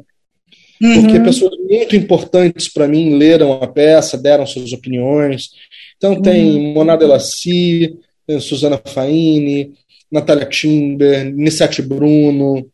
porque 0.80 1.18
Uhum. 1.18 1.24
pessoas 1.24 1.52
muito 1.68 1.96
importantes 1.96 2.68
para 2.68 2.86
mim 2.88 3.16
leram 3.16 3.52
a 3.54 3.66
peça, 3.66 4.16
deram 4.18 4.46
suas 4.46 4.72
opiniões. 4.72 5.50
Então 5.96 6.20
tem 6.20 6.72
Mona 6.74 6.96
Delassi, 6.96 7.96
tem 8.26 8.38
Suzana 8.40 8.80
Faini, 8.84 9.72
Natália 10.10 10.46
Timber, 10.46 11.24
Nissete 11.34 11.80
Bruno, 11.82 12.66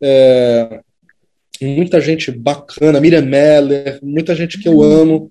é, 0.00 0.80
muita 1.62 2.00
gente 2.00 2.30
bacana, 2.30 3.00
Miriam 3.00 3.22
Meller, 3.22 3.98
muita 4.02 4.34
gente 4.34 4.58
que 4.58 4.68
eu 4.68 4.82
amo, 4.82 5.30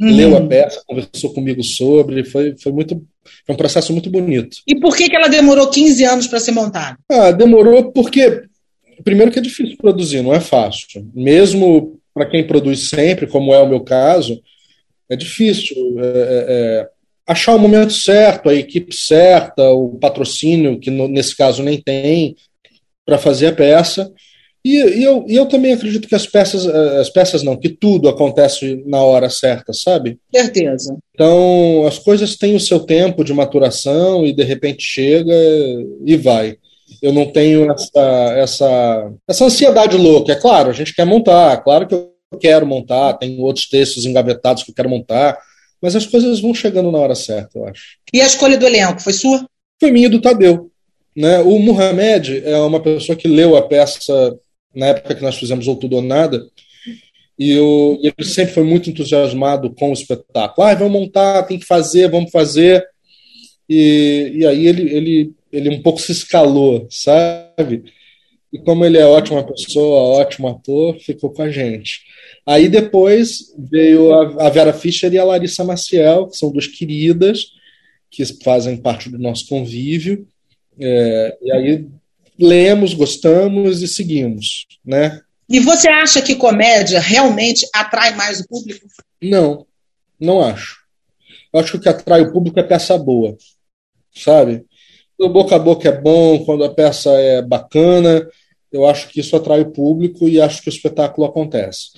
Uhum. 0.00 0.14
leu 0.16 0.36
a 0.36 0.40
peça, 0.46 0.80
conversou 0.86 1.34
comigo 1.34 1.60
sobre, 1.64 2.24
foi, 2.24 2.54
foi 2.56 2.70
muito 2.70 3.02
foi 3.44 3.52
um 3.54 3.58
processo 3.58 3.92
muito 3.92 4.08
bonito. 4.08 4.58
E 4.66 4.78
por 4.78 4.96
que, 4.96 5.08
que 5.10 5.16
ela 5.16 5.26
demorou 5.26 5.68
15 5.68 6.04
anos 6.04 6.26
para 6.28 6.38
ser 6.38 6.52
montada? 6.52 6.96
Ah, 7.10 7.32
demorou 7.32 7.90
porque, 7.90 8.42
primeiro, 9.04 9.30
que 9.30 9.38
é 9.38 9.42
difícil 9.42 9.76
produzir, 9.76 10.22
não 10.22 10.34
é 10.34 10.40
fácil. 10.40 11.06
Mesmo 11.14 11.98
para 12.14 12.26
quem 12.26 12.46
produz 12.46 12.88
sempre, 12.88 13.26
como 13.26 13.54
é 13.54 13.58
o 13.60 13.68
meu 13.68 13.80
caso, 13.80 14.40
é 15.08 15.16
difícil 15.16 15.76
é, 15.98 16.06
é, 16.06 16.44
é, 16.48 16.88
achar 17.26 17.54
o 17.54 17.58
momento 17.58 17.92
certo, 17.92 18.48
a 18.48 18.54
equipe 18.54 18.94
certa, 18.94 19.70
o 19.70 19.96
patrocínio, 19.98 20.78
que 20.78 20.90
no- 20.90 21.08
nesse 21.08 21.36
caso 21.36 21.62
nem 21.62 21.80
tem, 21.80 22.34
para 23.06 23.18
fazer 23.18 23.46
a 23.48 23.52
peça. 23.52 24.12
E, 24.64 24.76
e 24.76 25.04
eu, 25.04 25.24
e 25.28 25.36
eu 25.36 25.46
também 25.46 25.72
acredito 25.72 26.08
que 26.08 26.14
as 26.14 26.26
peças, 26.26 26.66
eh, 26.66 27.00
as 27.00 27.08
peças 27.08 27.42
não, 27.42 27.56
que 27.56 27.68
tudo 27.68 28.08
acontece 28.08 28.82
na 28.86 29.00
hora 29.00 29.30
certa, 29.30 29.72
sabe? 29.72 30.18
Certeza. 30.34 30.96
Então, 31.14 31.86
as 31.86 31.98
coisas 31.98 32.36
têm 32.36 32.56
o 32.56 32.60
seu 32.60 32.80
tempo 32.80 33.24
de 33.24 33.32
maturação 33.32 34.26
e 34.26 34.32
de 34.32 34.42
repente 34.42 34.82
chega 34.82 35.32
e 36.04 36.16
vai. 36.16 36.56
Eu 37.02 37.12
não 37.12 37.26
tenho 37.30 37.70
essa, 37.70 38.00
essa, 38.36 39.12
essa 39.28 39.44
ansiedade 39.44 39.96
louca. 39.96 40.32
É 40.32 40.36
claro, 40.36 40.70
a 40.70 40.72
gente 40.72 40.94
quer 40.94 41.04
montar, 41.04 41.56
claro 41.58 41.86
que 41.86 41.94
eu 41.94 42.12
quero 42.40 42.66
montar, 42.66 43.14
tem 43.14 43.40
outros 43.40 43.68
textos 43.68 44.04
engavetados 44.04 44.62
que 44.62 44.70
eu 44.70 44.74
quero 44.74 44.88
montar, 44.90 45.38
mas 45.80 45.94
as 45.94 46.04
coisas 46.06 46.40
vão 46.40 46.52
chegando 46.52 46.90
na 46.90 46.98
hora 46.98 47.14
certa, 47.14 47.58
eu 47.58 47.66
acho. 47.66 47.98
E 48.12 48.20
a 48.20 48.26
escolha 48.26 48.58
do 48.58 48.66
elenco 48.66 49.00
foi 49.00 49.12
sua? 49.12 49.46
Foi 49.80 49.90
minha 49.90 50.06
e 50.06 50.10
do 50.10 50.20
Tadeu. 50.20 50.70
Né? 51.16 51.38
O 51.40 51.58
Muhammad 51.58 52.28
é 52.44 52.56
uma 52.58 52.80
pessoa 52.80 53.16
que 53.16 53.28
leu 53.28 53.56
a 53.56 53.62
peça 53.62 54.36
na 54.74 54.86
época 54.86 55.14
que 55.14 55.22
nós 55.22 55.36
fizemos 55.36 55.66
Ou 55.66 55.76
Tudo 55.76 55.96
ou 55.96 56.02
Nada, 56.02 56.44
e 57.38 57.58
o- 57.58 57.98
e 58.02 58.08
ele 58.08 58.28
sempre 58.28 58.52
foi 58.54 58.64
muito 58.64 58.90
entusiasmado 58.90 59.72
com 59.74 59.90
o 59.90 59.92
espetáculo. 59.92 60.66
Ah, 60.66 60.74
vamos 60.74 60.92
montar, 61.00 61.44
tem 61.44 61.58
que 61.58 61.64
fazer, 61.66 62.10
vamos 62.10 62.30
fazer. 62.30 62.84
E, 63.68 64.32
e 64.36 64.46
aí 64.46 64.66
ele, 64.66 64.94
ele, 64.94 65.32
ele 65.52 65.68
um 65.70 65.82
pouco 65.82 66.00
se 66.00 66.12
escalou, 66.12 66.86
sabe? 66.90 67.84
E 68.52 68.58
como 68.58 68.84
ele 68.84 68.96
é 68.96 69.04
ótima 69.04 69.44
pessoa, 69.44 70.18
ótimo 70.20 70.48
ator, 70.48 70.98
ficou 71.00 71.30
com 71.30 71.42
a 71.42 71.50
gente. 71.50 72.00
Aí 72.46 72.68
depois 72.68 73.54
veio 73.58 74.14
a, 74.14 74.46
a 74.46 74.50
Vera 74.50 74.72
Fischer 74.72 75.12
e 75.12 75.18
a 75.18 75.24
Larissa 75.24 75.64
Maciel, 75.64 76.28
que 76.28 76.36
são 76.36 76.50
duas 76.50 76.66
queridas, 76.66 77.52
que 78.10 78.24
fazem 78.42 78.76
parte 78.76 79.10
do 79.10 79.18
nosso 79.18 79.46
convívio. 79.48 80.26
É, 80.80 81.36
e 81.42 81.52
aí 81.52 81.86
lemos, 82.38 82.94
gostamos 82.94 83.82
e 83.82 83.88
seguimos, 83.88 84.66
né? 84.84 85.20
E 85.48 85.60
você 85.60 85.90
acha 85.90 86.22
que 86.22 86.36
comédia 86.36 87.00
realmente 87.00 87.66
atrai 87.74 88.14
mais 88.14 88.40
o 88.40 88.48
público? 88.48 88.86
Não, 89.20 89.66
não 90.20 90.40
acho. 90.40 90.78
Eu 91.52 91.60
acho 91.60 91.72
que 91.72 91.76
o 91.78 91.80
que 91.80 91.88
atrai 91.88 92.20
o 92.20 92.32
público 92.32 92.60
é 92.60 92.62
peça 92.62 92.96
boa, 92.96 93.36
sabe? 94.22 94.64
O 95.18 95.28
boca 95.28 95.56
a 95.56 95.58
boca 95.58 95.88
é 95.88 96.00
bom, 96.00 96.44
quando 96.44 96.64
a 96.64 96.72
peça 96.72 97.10
é 97.10 97.42
bacana, 97.42 98.28
eu 98.72 98.86
acho 98.86 99.08
que 99.08 99.20
isso 99.20 99.34
atrai 99.34 99.60
o 99.60 99.70
público 99.70 100.28
e 100.28 100.40
acho 100.40 100.62
que 100.62 100.68
o 100.68 100.70
espetáculo 100.70 101.26
acontece. 101.26 101.90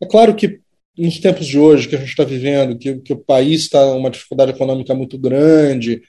É 0.00 0.06
claro 0.06 0.34
que 0.34 0.60
nos 0.96 1.18
tempos 1.18 1.46
de 1.46 1.58
hoje 1.58 1.88
que 1.88 1.96
a 1.96 1.98
gente 1.98 2.10
está 2.10 2.24
vivendo, 2.24 2.76
que, 2.76 2.96
que 2.98 3.12
o 3.12 3.18
país 3.18 3.62
está 3.62 3.84
uma 3.92 4.10
dificuldade 4.10 4.50
econômica 4.50 4.94
muito 4.94 5.16
grande, 5.16 6.02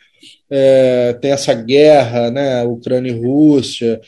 é, 0.49 1.13
tem 1.21 1.31
essa 1.31 1.53
guerra, 1.53 2.31
né, 2.31 2.63
Ucrânia 2.63 3.11
e 3.11 3.19
Rússia. 3.19 4.01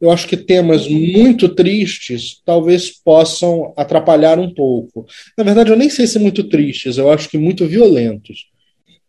Eu 0.00 0.10
acho 0.10 0.26
que 0.26 0.36
temas 0.36 0.88
muito 0.88 1.48
tristes 1.48 2.40
talvez 2.44 2.90
possam 2.90 3.72
atrapalhar 3.76 4.38
um 4.38 4.52
pouco. 4.52 5.06
Na 5.38 5.44
verdade, 5.44 5.70
eu 5.70 5.76
nem 5.76 5.88
sei 5.88 6.06
se 6.06 6.18
muito 6.18 6.44
tristes, 6.48 6.98
eu 6.98 7.10
acho 7.10 7.28
que 7.28 7.38
muito 7.38 7.66
violentos. 7.66 8.50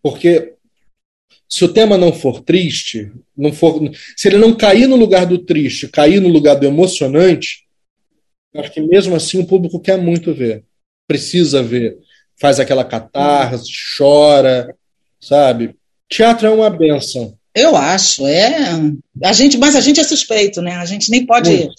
Porque 0.02 0.54
se 1.50 1.64
o 1.64 1.70
tema 1.70 1.98
não 1.98 2.12
for 2.12 2.42
triste, 2.42 3.12
não 3.36 3.54
for, 3.54 3.80
se 4.16 4.28
ele 4.28 4.38
não 4.38 4.54
cair 4.54 4.88
no 4.88 4.96
lugar 4.96 5.26
do 5.26 5.38
triste, 5.38 5.88
cair 5.88 6.20
no 6.20 6.28
lugar 6.28 6.56
do 6.56 6.66
emocionante, 6.66 7.66
acho 8.56 8.72
que 8.72 8.82
mesmo 8.82 9.16
assim 9.16 9.40
o 9.40 9.46
público 9.46 9.80
quer 9.80 9.98
muito 9.98 10.34
ver. 10.34 10.64
Precisa 11.08 11.64
ver. 11.64 11.98
Faz 12.40 12.60
aquela 12.60 12.84
catarse, 12.84 13.72
chora, 13.98 14.76
sabe? 15.20 15.76
Teatro 16.10 16.48
é 16.48 16.52
uma 16.52 16.70
benção. 16.70 17.38
Eu 17.56 17.76
acho, 17.76 18.28
é. 18.28 18.70
A 19.24 19.34
gente, 19.34 19.58
mas 19.58 19.76
a 19.76 19.82
gente 19.82 20.00
é 20.00 20.04
suspeito, 20.04 20.62
né? 20.62 20.76
A 20.76 20.86
gente 20.86 21.10
nem 21.10 21.26
pode. 21.26 21.50
Muito. 21.50 21.74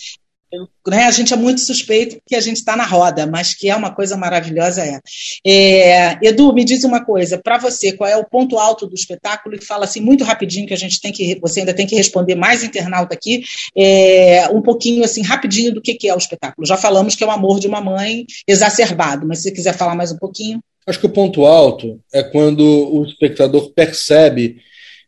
Né? 0.86 1.04
A 1.04 1.10
gente 1.10 1.34
é 1.34 1.36
muito 1.36 1.60
suspeito 1.60 2.16
porque 2.16 2.34
a 2.34 2.40
gente 2.40 2.56
está 2.56 2.74
na 2.74 2.86
roda, 2.86 3.26
mas 3.26 3.54
que 3.54 3.68
é 3.68 3.76
uma 3.76 3.94
coisa 3.94 4.16
maravilhosa 4.16 4.82
é. 4.82 5.00
é 5.46 6.18
Edu, 6.22 6.52
me 6.54 6.64
diz 6.64 6.84
uma 6.84 7.04
coisa, 7.04 7.38
para 7.38 7.58
você, 7.58 7.92
qual 7.92 8.08
é 8.08 8.16
o 8.16 8.24
ponto 8.24 8.58
alto 8.58 8.86
do 8.86 8.94
espetáculo? 8.94 9.54
E 9.54 9.64
fala 9.64 9.84
assim 9.84 10.00
muito 10.00 10.24
rapidinho 10.24 10.66
que 10.66 10.74
a 10.74 10.78
gente 10.78 11.00
tem 11.00 11.12
que, 11.12 11.38
você 11.40 11.60
ainda 11.60 11.74
tem 11.74 11.86
que 11.86 11.94
responder 11.94 12.34
mais 12.34 12.64
internauta 12.64 13.14
aqui, 13.14 13.44
é, 13.76 14.48
um 14.48 14.62
pouquinho 14.62 15.04
assim 15.04 15.22
rapidinho 15.22 15.74
do 15.74 15.82
que, 15.82 15.94
que 15.94 16.08
é 16.08 16.14
o 16.14 16.18
espetáculo. 16.18 16.66
Já 16.66 16.76
falamos 16.76 17.14
que 17.14 17.22
é 17.22 17.26
o 17.26 17.30
amor 17.30 17.60
de 17.60 17.66
uma 17.66 17.80
mãe 17.80 18.24
exacerbado, 18.46 19.26
mas 19.26 19.38
se 19.38 19.44
você 19.44 19.52
quiser 19.52 19.76
falar 19.76 19.94
mais 19.94 20.12
um 20.12 20.16
pouquinho. 20.16 20.60
Acho 20.86 21.00
que 21.00 21.06
o 21.06 21.10
ponto 21.10 21.44
alto 21.44 22.00
é 22.12 22.22
quando 22.22 22.62
o 22.62 23.04
espectador 23.04 23.70
percebe 23.74 24.56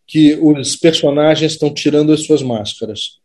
que 0.07 0.35
os 0.35 0.77
personagens 0.77 1.53
estão 1.53 1.73
tirando 1.73 2.13
as 2.13 2.27
suas 2.27 2.43
máscaras. 2.43 3.21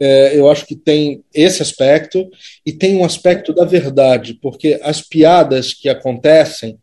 É, 0.00 0.36
eu 0.36 0.50
acho 0.50 0.66
que 0.66 0.74
tem 0.74 1.22
esse 1.34 1.60
aspecto 1.60 2.26
e 2.64 2.72
tem 2.72 2.96
um 2.96 3.04
aspecto 3.04 3.52
da 3.52 3.66
verdade, 3.66 4.32
porque 4.40 4.80
as 4.82 5.02
piadas 5.02 5.74
que 5.74 5.90
acontecem, 5.90 6.78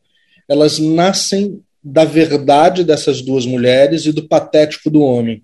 elas 0.48 0.78
nascem 0.78 1.60
da 1.84 2.06
verdade 2.06 2.84
dessas 2.84 3.22
duas 3.22 3.46
mulheres 3.46 4.06
e 4.06 4.12
do 4.12 4.28
patético 4.28 4.90
do 4.90 5.02
homem. 5.02 5.44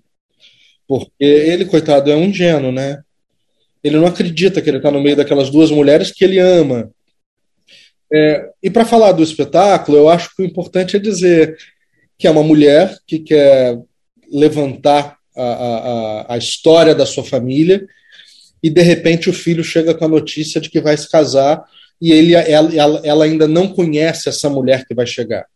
Porque 0.86 1.24
ele, 1.24 1.64
coitado, 1.64 2.10
é 2.10 2.16
um 2.16 2.24
ingênuo, 2.24 2.70
né? 2.70 3.02
Ele 3.82 3.96
não 3.96 4.06
acredita 4.06 4.62
que 4.62 4.70
ele 4.70 4.76
está 4.76 4.90
no 4.90 5.02
meio 5.02 5.16
daquelas 5.16 5.50
duas 5.50 5.70
mulheres 5.70 6.12
que 6.12 6.24
ele 6.24 6.38
ama. 6.38 6.90
É, 8.12 8.50
e 8.62 8.70
para 8.70 8.84
falar 8.84 9.12
do 9.12 9.22
espetáculo, 9.22 9.98
eu 9.98 10.08
acho 10.08 10.34
que 10.36 10.42
o 10.42 10.46
importante 10.46 10.96
é 10.96 11.00
dizer 11.00 11.56
que 12.18 12.26
é 12.26 12.30
uma 12.30 12.42
mulher 12.42 12.96
que 13.06 13.18
quer 13.18 13.78
levantar 14.30 15.18
a, 15.36 15.42
a, 15.42 16.34
a 16.34 16.38
história 16.38 16.94
da 16.94 17.06
sua 17.06 17.24
família 17.24 17.86
e 18.62 18.70
de 18.70 18.82
repente 18.82 19.28
o 19.28 19.32
filho 19.32 19.62
chega 19.62 19.94
com 19.94 20.04
a 20.04 20.08
notícia 20.08 20.60
de 20.60 20.70
que 20.70 20.80
vai 20.80 20.96
se 20.96 21.10
casar 21.10 21.62
e 22.00 22.12
ele, 22.12 22.34
ela, 22.34 23.00
ela 23.04 23.24
ainda 23.24 23.46
não 23.46 23.68
conhece 23.68 24.28
essa 24.28 24.48
mulher 24.48 24.86
que 24.86 24.94
vai 24.94 25.06
chegar. 25.06 25.46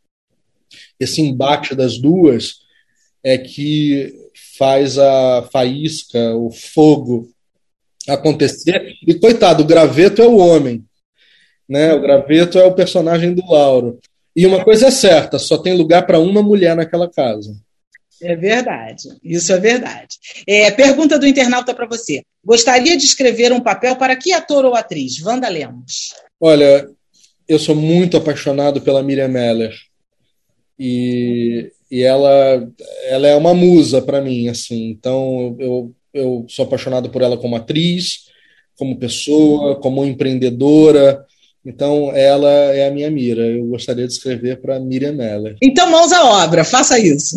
Esse 0.98 1.20
embate 1.20 1.74
das 1.74 1.98
duas 1.98 2.60
é 3.22 3.38
que 3.38 4.14
faz 4.58 4.98
a 4.98 5.48
faísca, 5.52 6.34
o 6.36 6.50
fogo 6.50 7.28
acontecer. 8.08 8.94
E 9.06 9.14
coitado, 9.14 9.62
o 9.62 9.66
graveto 9.66 10.22
é 10.22 10.26
o 10.26 10.36
homem, 10.36 10.84
né? 11.68 11.92
O 11.94 12.00
graveto 12.00 12.58
é 12.58 12.64
o 12.64 12.74
personagem 12.74 13.34
do 13.34 13.44
Lauro. 13.50 13.98
E 14.34 14.46
uma 14.46 14.64
coisa 14.64 14.86
é 14.86 14.90
certa, 14.90 15.38
só 15.38 15.58
tem 15.58 15.76
lugar 15.76 16.06
para 16.06 16.18
uma 16.18 16.42
mulher 16.42 16.76
naquela 16.76 17.10
casa. 17.10 17.56
É 18.20 18.34
verdade, 18.34 19.08
isso 19.22 19.52
é 19.52 19.58
verdade. 19.58 20.16
É, 20.46 20.70
pergunta 20.70 21.18
do 21.18 21.26
internauta 21.26 21.72
para 21.72 21.86
você. 21.86 22.22
Gostaria 22.44 22.96
de 22.96 23.04
escrever 23.04 23.52
um 23.52 23.60
papel 23.60 23.96
para 23.96 24.16
que 24.16 24.32
ator 24.32 24.64
ou 24.64 24.74
atriz? 24.74 25.22
Wanda 25.24 25.48
Lemos. 25.48 26.14
Olha, 26.40 26.88
eu 27.48 27.58
sou 27.58 27.74
muito 27.74 28.16
apaixonado 28.16 28.80
pela 28.80 29.02
Miriam 29.02 29.28
Meller. 29.28 29.74
E, 30.78 31.72
e 31.90 32.02
ela, 32.02 32.68
ela 33.06 33.26
é 33.26 33.34
uma 33.34 33.54
musa 33.54 34.02
para 34.02 34.20
mim, 34.20 34.48
assim. 34.48 34.90
Então, 34.90 35.56
eu, 35.58 35.94
eu 36.12 36.44
sou 36.48 36.64
apaixonado 36.64 37.10
por 37.10 37.22
ela 37.22 37.36
como 37.36 37.56
atriz, 37.56 38.28
como 38.76 38.98
pessoa, 38.98 39.76
como 39.76 40.04
empreendedora. 40.04 41.24
Então, 41.68 42.10
ela 42.16 42.50
é 42.50 42.88
a 42.88 42.90
minha 42.90 43.10
mira. 43.10 43.42
Eu 43.42 43.66
gostaria 43.66 44.06
de 44.06 44.12
escrever 44.14 44.58
para 44.58 44.80
Miriam 44.80 45.12
Meller. 45.12 45.54
Então, 45.62 45.90
mãos 45.90 46.10
à 46.12 46.24
obra, 46.42 46.64
faça 46.64 46.98
isso. 46.98 47.36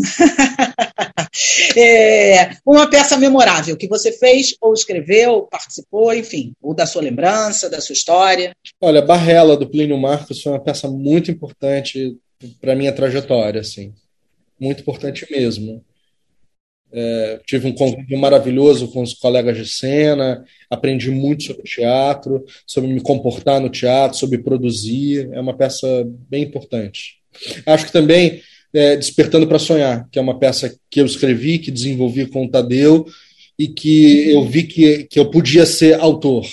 é, 1.77 2.51
uma 2.65 2.89
peça 2.89 3.17
memorável 3.17 3.75
que 3.75 3.89
você 3.89 4.13
fez, 4.13 4.55
ou 4.61 4.73
escreveu, 4.73 5.41
participou, 5.51 6.13
enfim, 6.13 6.53
ou 6.61 6.73
da 6.73 6.85
sua 6.85 7.01
lembrança, 7.01 7.69
da 7.69 7.81
sua 7.81 7.91
história. 7.91 8.55
Olha, 8.79 9.01
Barrela, 9.01 9.57
do 9.57 9.69
Plínio 9.69 9.97
Marcos, 9.97 10.41
foi 10.41 10.53
uma 10.53 10.63
peça 10.63 10.87
muito 10.87 11.29
importante 11.29 12.17
para 12.61 12.73
minha 12.73 12.93
trajetória, 12.93 13.59
assim. 13.59 13.93
Muito 14.57 14.79
importante 14.79 15.27
mesmo. 15.29 15.83
É, 16.93 17.39
tive 17.45 17.67
um 17.67 17.73
convívio 17.73 18.17
maravilhoso 18.17 18.87
com 18.89 19.01
os 19.01 19.13
colegas 19.13 19.57
de 19.57 19.67
cena, 19.67 20.43
aprendi 20.69 21.09
muito 21.09 21.43
sobre 21.43 21.63
teatro, 21.63 22.43
sobre 22.65 22.91
me 22.91 23.01
comportar 23.01 23.59
no 23.61 23.69
teatro, 23.69 24.17
sobre 24.17 24.39
produzir. 24.39 25.29
É 25.31 25.39
uma 25.39 25.55
peça 25.55 25.87
bem 26.29 26.43
importante. 26.43 27.21
Acho 27.65 27.85
que 27.85 27.93
também 27.93 28.41
é, 28.73 28.95
Despertando 28.95 29.47
para 29.47 29.59
Sonhar, 29.59 30.07
que 30.09 30.17
é 30.17 30.21
uma 30.21 30.39
peça 30.39 30.73
que 30.89 31.01
eu 31.01 31.05
escrevi, 31.05 31.59
que 31.59 31.71
desenvolvi 31.71 32.25
com 32.25 32.45
o 32.45 32.49
Tadeu 32.49 33.05
e 33.59 33.67
que 33.67 34.29
eu 34.29 34.43
vi 34.45 34.63
que, 34.63 35.03
que 35.03 35.19
eu 35.19 35.29
podia 35.29 35.65
ser 35.65 35.99
autor. 35.99 36.45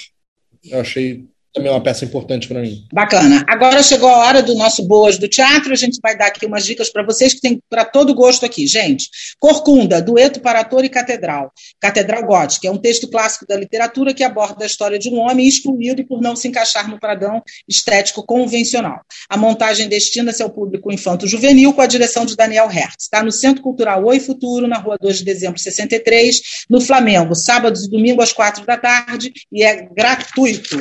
Eu 0.64 0.80
achei 0.80 1.24
também 1.52 1.70
é 1.70 1.74
uma 1.74 1.82
peça 1.82 2.04
importante 2.04 2.46
para 2.46 2.60
mim. 2.60 2.84
Bacana. 2.92 3.44
Agora 3.48 3.82
chegou 3.82 4.08
a 4.08 4.18
hora 4.18 4.42
do 4.42 4.54
nosso 4.54 4.86
Boas 4.86 5.18
do 5.18 5.28
Teatro. 5.28 5.72
A 5.72 5.76
gente 5.76 5.98
vai 6.02 6.16
dar 6.16 6.26
aqui 6.26 6.46
umas 6.46 6.64
dicas 6.64 6.90
para 6.90 7.04
vocês 7.04 7.34
que 7.34 7.40
tem 7.40 7.60
para 7.68 7.84
todo 7.84 8.14
gosto 8.14 8.44
aqui. 8.44 8.66
Gente, 8.66 9.08
Corcunda, 9.40 10.00
Dueto 10.00 10.40
para 10.40 10.60
Ator 10.60 10.84
e 10.84 10.88
Catedral. 10.88 11.50
Catedral 11.80 12.24
Gótica 12.26 12.68
é 12.68 12.70
um 12.70 12.76
texto 12.76 13.08
clássico 13.08 13.46
da 13.46 13.56
literatura 13.56 14.14
que 14.14 14.22
aborda 14.22 14.64
a 14.64 14.66
história 14.66 14.98
de 14.98 15.08
um 15.08 15.18
homem 15.18 15.46
excluído 15.46 16.04
por 16.06 16.20
não 16.20 16.36
se 16.36 16.48
encaixar 16.48 16.88
no 16.88 16.98
padrão 16.98 17.42
estético 17.68 18.24
convencional. 18.24 19.00
A 19.28 19.36
montagem 19.36 19.88
destina-se 19.88 20.42
ao 20.42 20.50
público 20.50 20.92
infanto-juvenil 20.92 21.72
com 21.72 21.80
a 21.80 21.86
direção 21.86 22.26
de 22.26 22.36
Daniel 22.36 22.68
Hertz. 22.68 23.04
Está 23.04 23.22
no 23.22 23.32
Centro 23.32 23.62
Cultural 23.62 24.04
Oi 24.04 24.20
Futuro, 24.20 24.66
na 24.66 24.78
rua 24.78 24.96
2 25.00 25.18
de 25.18 25.24
dezembro 25.24 25.58
63, 25.58 26.40
no 26.68 26.80
Flamengo, 26.80 27.34
sábados 27.34 27.84
e 27.84 27.90
domingo 27.90 28.22
às 28.22 28.32
quatro 28.32 28.64
da 28.66 28.76
tarde 28.76 29.32
e 29.50 29.62
é 29.62 29.88
gratuito. 29.94 30.78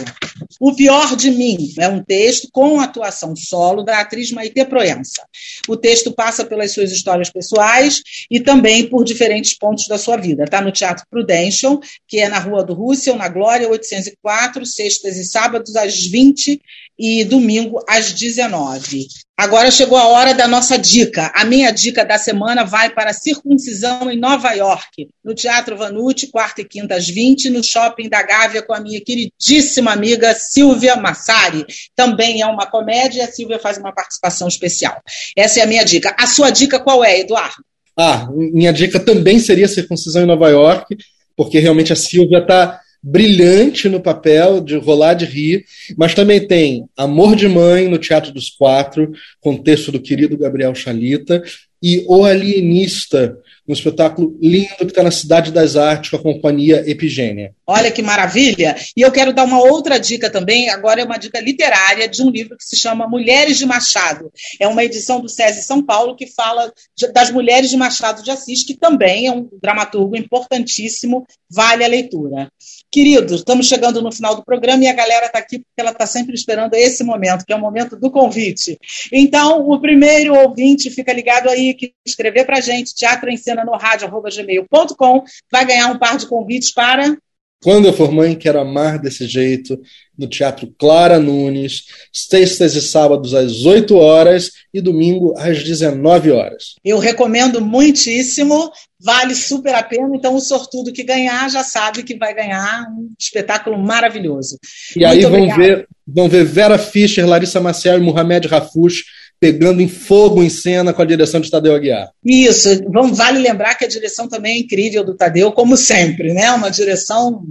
O 0.60 0.74
Pior 0.74 1.16
de 1.16 1.30
Mim 1.30 1.74
é 1.78 1.88
um 1.88 2.04
texto 2.04 2.50
com 2.52 2.80
atuação 2.80 3.36
solo 3.36 3.84
da 3.84 4.00
atriz 4.00 4.32
Maite 4.32 4.66
Proença. 4.66 5.24
O 5.68 5.78
texto 5.78 6.12
passa 6.12 6.44
pelas 6.44 6.72
suas 6.72 6.92
histórias 6.92 7.30
pessoais 7.30 8.02
e 8.30 8.40
também 8.40 8.88
por 8.90 9.04
diferentes 9.04 9.56
pontos 9.56 9.88
da 9.88 9.98
sua 9.98 10.18
vida. 10.18 10.46
Está 10.46 10.60
no 10.60 10.72
Teatro 10.72 11.06
Prudential, 11.10 11.80
que 12.08 12.20
é 12.20 12.28
na 12.28 12.40
Rua 12.40 12.64
do 12.64 12.74
Russell, 12.74 13.16
na 13.16 13.30
Glória 13.30 13.70
804, 13.70 14.66
sextas 14.66 15.18
e 15.18 15.26
sábados 15.26 15.76
às 15.76 16.08
20 16.08 16.60
e 16.98 17.24
domingo 17.24 17.80
às 17.88 18.12
19. 18.12 19.08
Agora 19.38 19.70
chegou 19.70 20.00
a 20.00 20.08
hora 20.08 20.34
da 20.34 20.48
nossa 20.48 20.80
dica. 20.80 21.32
A 21.36 21.46
minha 21.46 21.70
dica 21.70 22.04
da 22.04 22.18
semana 22.18 22.64
vai 22.64 22.90
para 22.90 23.12
a 23.12 23.14
circuncisão 23.14 24.10
em 24.10 24.18
Nova 24.18 24.52
York, 24.54 25.10
no 25.24 25.36
Teatro 25.36 25.78
Vanucci, 25.78 26.32
quarta 26.32 26.62
e 26.62 26.66
quinta 26.66 26.96
às 26.96 27.08
20, 27.08 27.52
no 27.52 27.64
Shopping 27.64 28.10
da 28.10 28.24
Gávea, 28.24 28.64
com 28.64 28.74
a 28.74 28.80
minha 28.80 29.00
queridíssima 29.00 29.92
amiga 29.92 30.34
Silvia 30.34 30.96
Massari. 30.96 31.64
Também 31.96 32.42
é 32.42 32.48
uma 32.48 32.66
comédia 32.66 33.26
a 33.26 33.32
Silvia 33.32 33.60
faz 33.60 33.78
uma 33.78 33.94
participação 33.94 34.48
especial. 34.48 35.00
Essa 35.36 35.60
é 35.60 35.64
a 35.64 35.68
minha 35.68 35.84
dica. 35.84 36.16
A 36.18 36.26
sua 36.26 36.50
dica 36.50 36.80
qual 36.80 37.06
é, 37.06 37.20
Eduardo? 37.20 37.64
Ah, 37.96 38.28
minha 38.32 38.74
dica 38.74 39.00
também 39.00 39.40
seria 39.40 39.68
circuncisão 39.68 40.24
em 40.24 40.28
Nova 40.28 40.50
York, 40.50 40.98
porque 41.36 41.60
realmente 41.60 41.94
a 41.94 41.96
Silvia 41.96 42.40
está 42.40 42.80
brilhante 43.10 43.88
no 43.88 44.02
papel, 44.02 44.60
de 44.60 44.76
rolar 44.76 45.14
de 45.14 45.26
rir, 45.26 45.64
mas 45.98 46.14
também 46.14 46.46
tem 46.46 46.86
Amor 46.98 47.36
de 47.36 47.48
Mãe 47.48 47.88
no 47.88 47.98
Teatro 47.98 48.34
dos 48.34 48.50
Quatro, 48.50 49.12
com 49.40 49.56
texto 49.56 49.92
do 49.92 50.02
querido 50.02 50.38
Gabriel 50.38 50.76
Chalita, 50.76 51.42
e 51.82 52.04
O 52.08 52.26
Alienista, 52.26 53.38
um 53.68 53.74
espetáculo 53.74 54.38
lindo 54.42 54.78
que 54.80 54.86
está 54.86 55.04
na 55.04 55.12
Cidade 55.12 55.52
das 55.52 55.76
Artes 55.76 56.10
com 56.10 56.18
a 56.18 56.24
companhia 56.24 56.84
Epigênia. 56.90 57.54
Olha 57.68 57.92
que 57.92 58.02
maravilha! 58.02 58.76
E 58.96 59.02
eu 59.02 59.12
quero 59.12 59.34
dar 59.34 59.44
uma 59.44 59.62
outra 59.62 60.00
dica 60.00 60.30
também, 60.30 60.70
agora 60.70 61.02
é 61.02 61.04
uma 61.04 61.18
dica 61.18 61.40
literária 61.40 62.08
de 62.08 62.24
um 62.24 62.30
livro 62.30 62.58
que 62.58 62.64
se 62.64 62.78
chama 62.78 63.08
Mulheres 63.08 63.58
de 63.58 63.66
Machado. 63.66 64.32
É 64.60 64.68
uma 64.68 64.84
edição 64.84 65.20
do 65.20 65.30
SESI 65.30 65.64
São 65.64 65.84
Paulo 65.84 66.16
que 66.16 66.28
fala 66.28 66.72
das 67.14 67.30
mulheres 67.30 67.70
de 67.70 67.78
Machado 67.78 68.24
de 68.24 68.32
Assis, 68.32 68.64
que 68.64 68.76
também 68.76 69.28
é 69.28 69.32
um 69.32 69.48
dramaturgo 69.62 70.16
importantíssimo, 70.16 71.28
vale 71.50 71.84
a 71.84 71.88
leitura. 71.88 72.50
Queridos, 72.90 73.40
estamos 73.40 73.68
chegando 73.68 74.02
no 74.02 74.12
final 74.12 74.36
do 74.36 74.46
programa 74.46 74.84
e 74.84 74.88
a 74.88 74.94
galera 74.94 75.26
está 75.26 75.40
aqui 75.40 75.60
porque 75.60 75.80
ela 75.80 75.92
está 75.92 76.06
sempre 76.06 76.34
esperando 76.34 76.74
esse 76.74 77.04
momento, 77.04 77.46
que 77.46 77.52
é 77.52 77.56
o 77.56 77.60
momento 77.60 77.98
do 77.98 78.10
convite. 78.10 78.78
Então, 79.12 79.70
o 79.70 79.80
primeiro 79.80 80.34
ouvinte, 80.34 80.90
fica 80.90 81.12
ligado 81.12 81.50
aí, 81.50 81.74
que 81.74 81.94
escrever 82.06 82.46
para 82.46 82.58
a 82.58 82.62
gente, 82.62 82.96
teatro 82.96 83.30
em 83.30 83.36
cena 83.36 83.66
no 83.66 83.74
rádio.gmail.com, 83.74 85.24
vai 85.52 85.66
ganhar 85.66 85.88
um 85.88 86.00
par 86.00 86.18
de 86.18 86.28
convites 86.28 86.74
para 86.74 87.18
quando 87.64 87.86
eu 87.86 87.94
for 87.94 88.12
mãe, 88.12 88.36
quero 88.36 88.60
amar 88.60 89.00
desse 89.00 89.26
jeito, 89.28 89.80
no 90.18 90.28
Teatro 90.28 90.74
Clara 90.78 91.20
Nunes, 91.20 91.86
sextas 92.14 92.76
e 92.76 92.82
sábados 92.82 93.34
às 93.34 93.66
8 93.66 93.96
horas 93.96 94.52
e 94.74 94.80
domingo 94.80 95.34
às 95.38 95.64
19 95.64 96.32
horas. 96.32 96.76
Eu 96.84 97.00
recomendo 97.00 97.60
muitíssimo, 97.60 98.72
vale 99.00 99.34
super 99.34 99.74
a 99.74 99.84
pena. 99.84 100.16
Então, 100.16 100.36
o 100.36 100.40
sortudo 100.40 100.94
que 100.94 101.04
ganhar 101.04 101.50
já 101.50 101.64
sabe 101.64 102.04
que 102.04 102.16
vai 102.16 102.34
ganhar 102.34 102.88
um 102.92 103.12
espetáculo 103.20 103.78
maravilhoso. 103.78 104.58
E 104.96 105.00
Muito 105.00 105.12
aí 105.12 105.26
vão 105.26 105.56
ver, 105.56 105.88
vão 106.08 106.30
ver 106.30 106.46
Vera 106.46 106.78
Fischer, 106.78 107.28
Larissa 107.28 107.60
Maciel 107.60 107.98
e 107.98 108.02
Mohamed 108.02 108.48
Rafush 108.48 109.04
pegando 109.40 109.82
em 109.82 109.88
fogo 109.88 110.44
em 110.44 110.50
cena 110.50 110.94
com 110.94 111.02
a 111.02 111.06
direção 111.06 111.40
de 111.40 111.52
Tadeu 111.52 111.76
Aguiar. 111.76 112.10
Isso, 112.24 112.70
vamos, 112.92 113.18
vale 113.18 113.40
lembrar 113.40 113.76
que 113.76 113.86
a 113.86 113.90
direção 113.90 114.28
também 114.28 114.56
é 114.56 114.60
incrível 114.60 115.04
do 115.04 115.16
Tadeu, 115.16 115.52
como 115.52 115.78
sempre, 115.78 116.34
né? 116.34 116.52
Uma 116.52 116.70
direção 116.70 117.44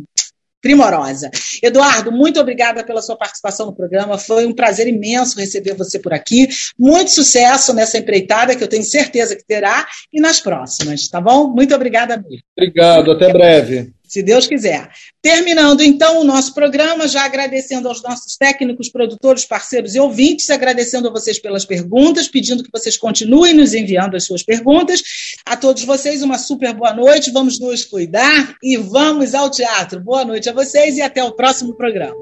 primorosa. 0.61 1.31
Eduardo, 1.63 2.11
muito 2.11 2.41
obrigada 2.41 2.83
pela 2.83 3.01
sua 3.01 3.17
participação 3.17 3.67
no 3.67 3.77
programa. 3.77 4.19
Foi 4.19 4.47
um 4.47 4.53
prazer 4.53 4.89
imenso 4.89 5.39
receber 5.39 5.75
você 5.75 5.99
por 5.99 6.13
aqui. 6.13 6.49
Muito 6.77 7.13
sucesso 7.13 7.73
nessa 7.73 7.99
empreitada, 7.99 8.57
que 8.57 8.65
eu 8.65 8.69
tenho 8.69 8.83
certeza 8.83 9.37
que 9.37 9.47
terá, 9.47 9.87
e 10.13 10.21
nas 10.21 10.41
próximas, 10.41 11.07
tá 11.09 11.21
bom? 11.21 11.49
Muito 11.49 11.73
obrigada 11.73 12.17
mesmo. 12.17 12.43
Obrigado, 12.57 13.13
até 13.13 13.33
breve 13.33 13.96
se 14.07 14.23
Deus 14.23 14.47
quiser. 14.47 14.89
Terminando 15.21 15.83
então 15.83 16.21
o 16.21 16.25
nosso 16.25 16.55
programa, 16.55 17.09
já 17.09 17.25
agradecendo 17.25 17.89
aos 17.89 18.03
nossos 18.03 18.37
técnicos, 18.37 18.89
produtores, 18.89 19.45
parceiros 19.45 19.95
e 19.95 20.01
ouvintes, 20.01 20.49
agradecendo 20.51 21.09
a 21.09 21.11
vocês 21.11 21.39
pelas 21.39 21.65
perguntas, 21.65 22.29
pedindo 22.29 22.63
que 22.63 22.71
vocês 22.73 22.97
continuem 22.97 23.55
nos 23.55 23.75
enviando 23.75 24.17
as 24.17 24.25
suas 24.25 24.43
perguntas. 24.43 25.03
A 25.45 25.57
todos 25.57 25.85
vocês, 25.85 26.23
uma 26.23 26.39
super 26.39 26.73
boa 26.75 26.95
noite, 26.95 27.31
vamos 27.31 27.59
nos 27.59 27.85
cuidar 27.85 28.57
e 28.63 28.77
vamos 28.77 29.35
ao 29.35 29.51
teatro. 29.51 30.01
Boa 30.01 30.25
noite 30.25 30.49
a 30.49 30.53
vocês 30.53 30.97
e 30.97 31.03
até 31.03 31.23
o 31.23 31.33
próximo 31.33 31.75
programa. 31.75 32.15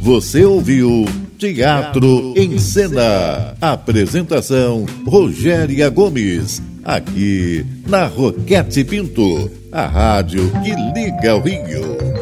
Você 0.00 0.44
ouviu 0.44 1.04
Teatro 1.38 2.34
em 2.36 2.58
Cena. 2.58 3.54
Apresentação 3.60 4.86
Rogéria 5.06 5.88
Gomes 5.90 6.62
aqui 6.88 7.66
na 7.86 8.06
Roquete 8.06 8.82
Pinto, 8.82 9.50
a 9.70 9.86
rádio 9.86 10.50
que 10.62 10.74
liga 10.94 11.36
o 11.36 11.40
Rio. 11.40 12.17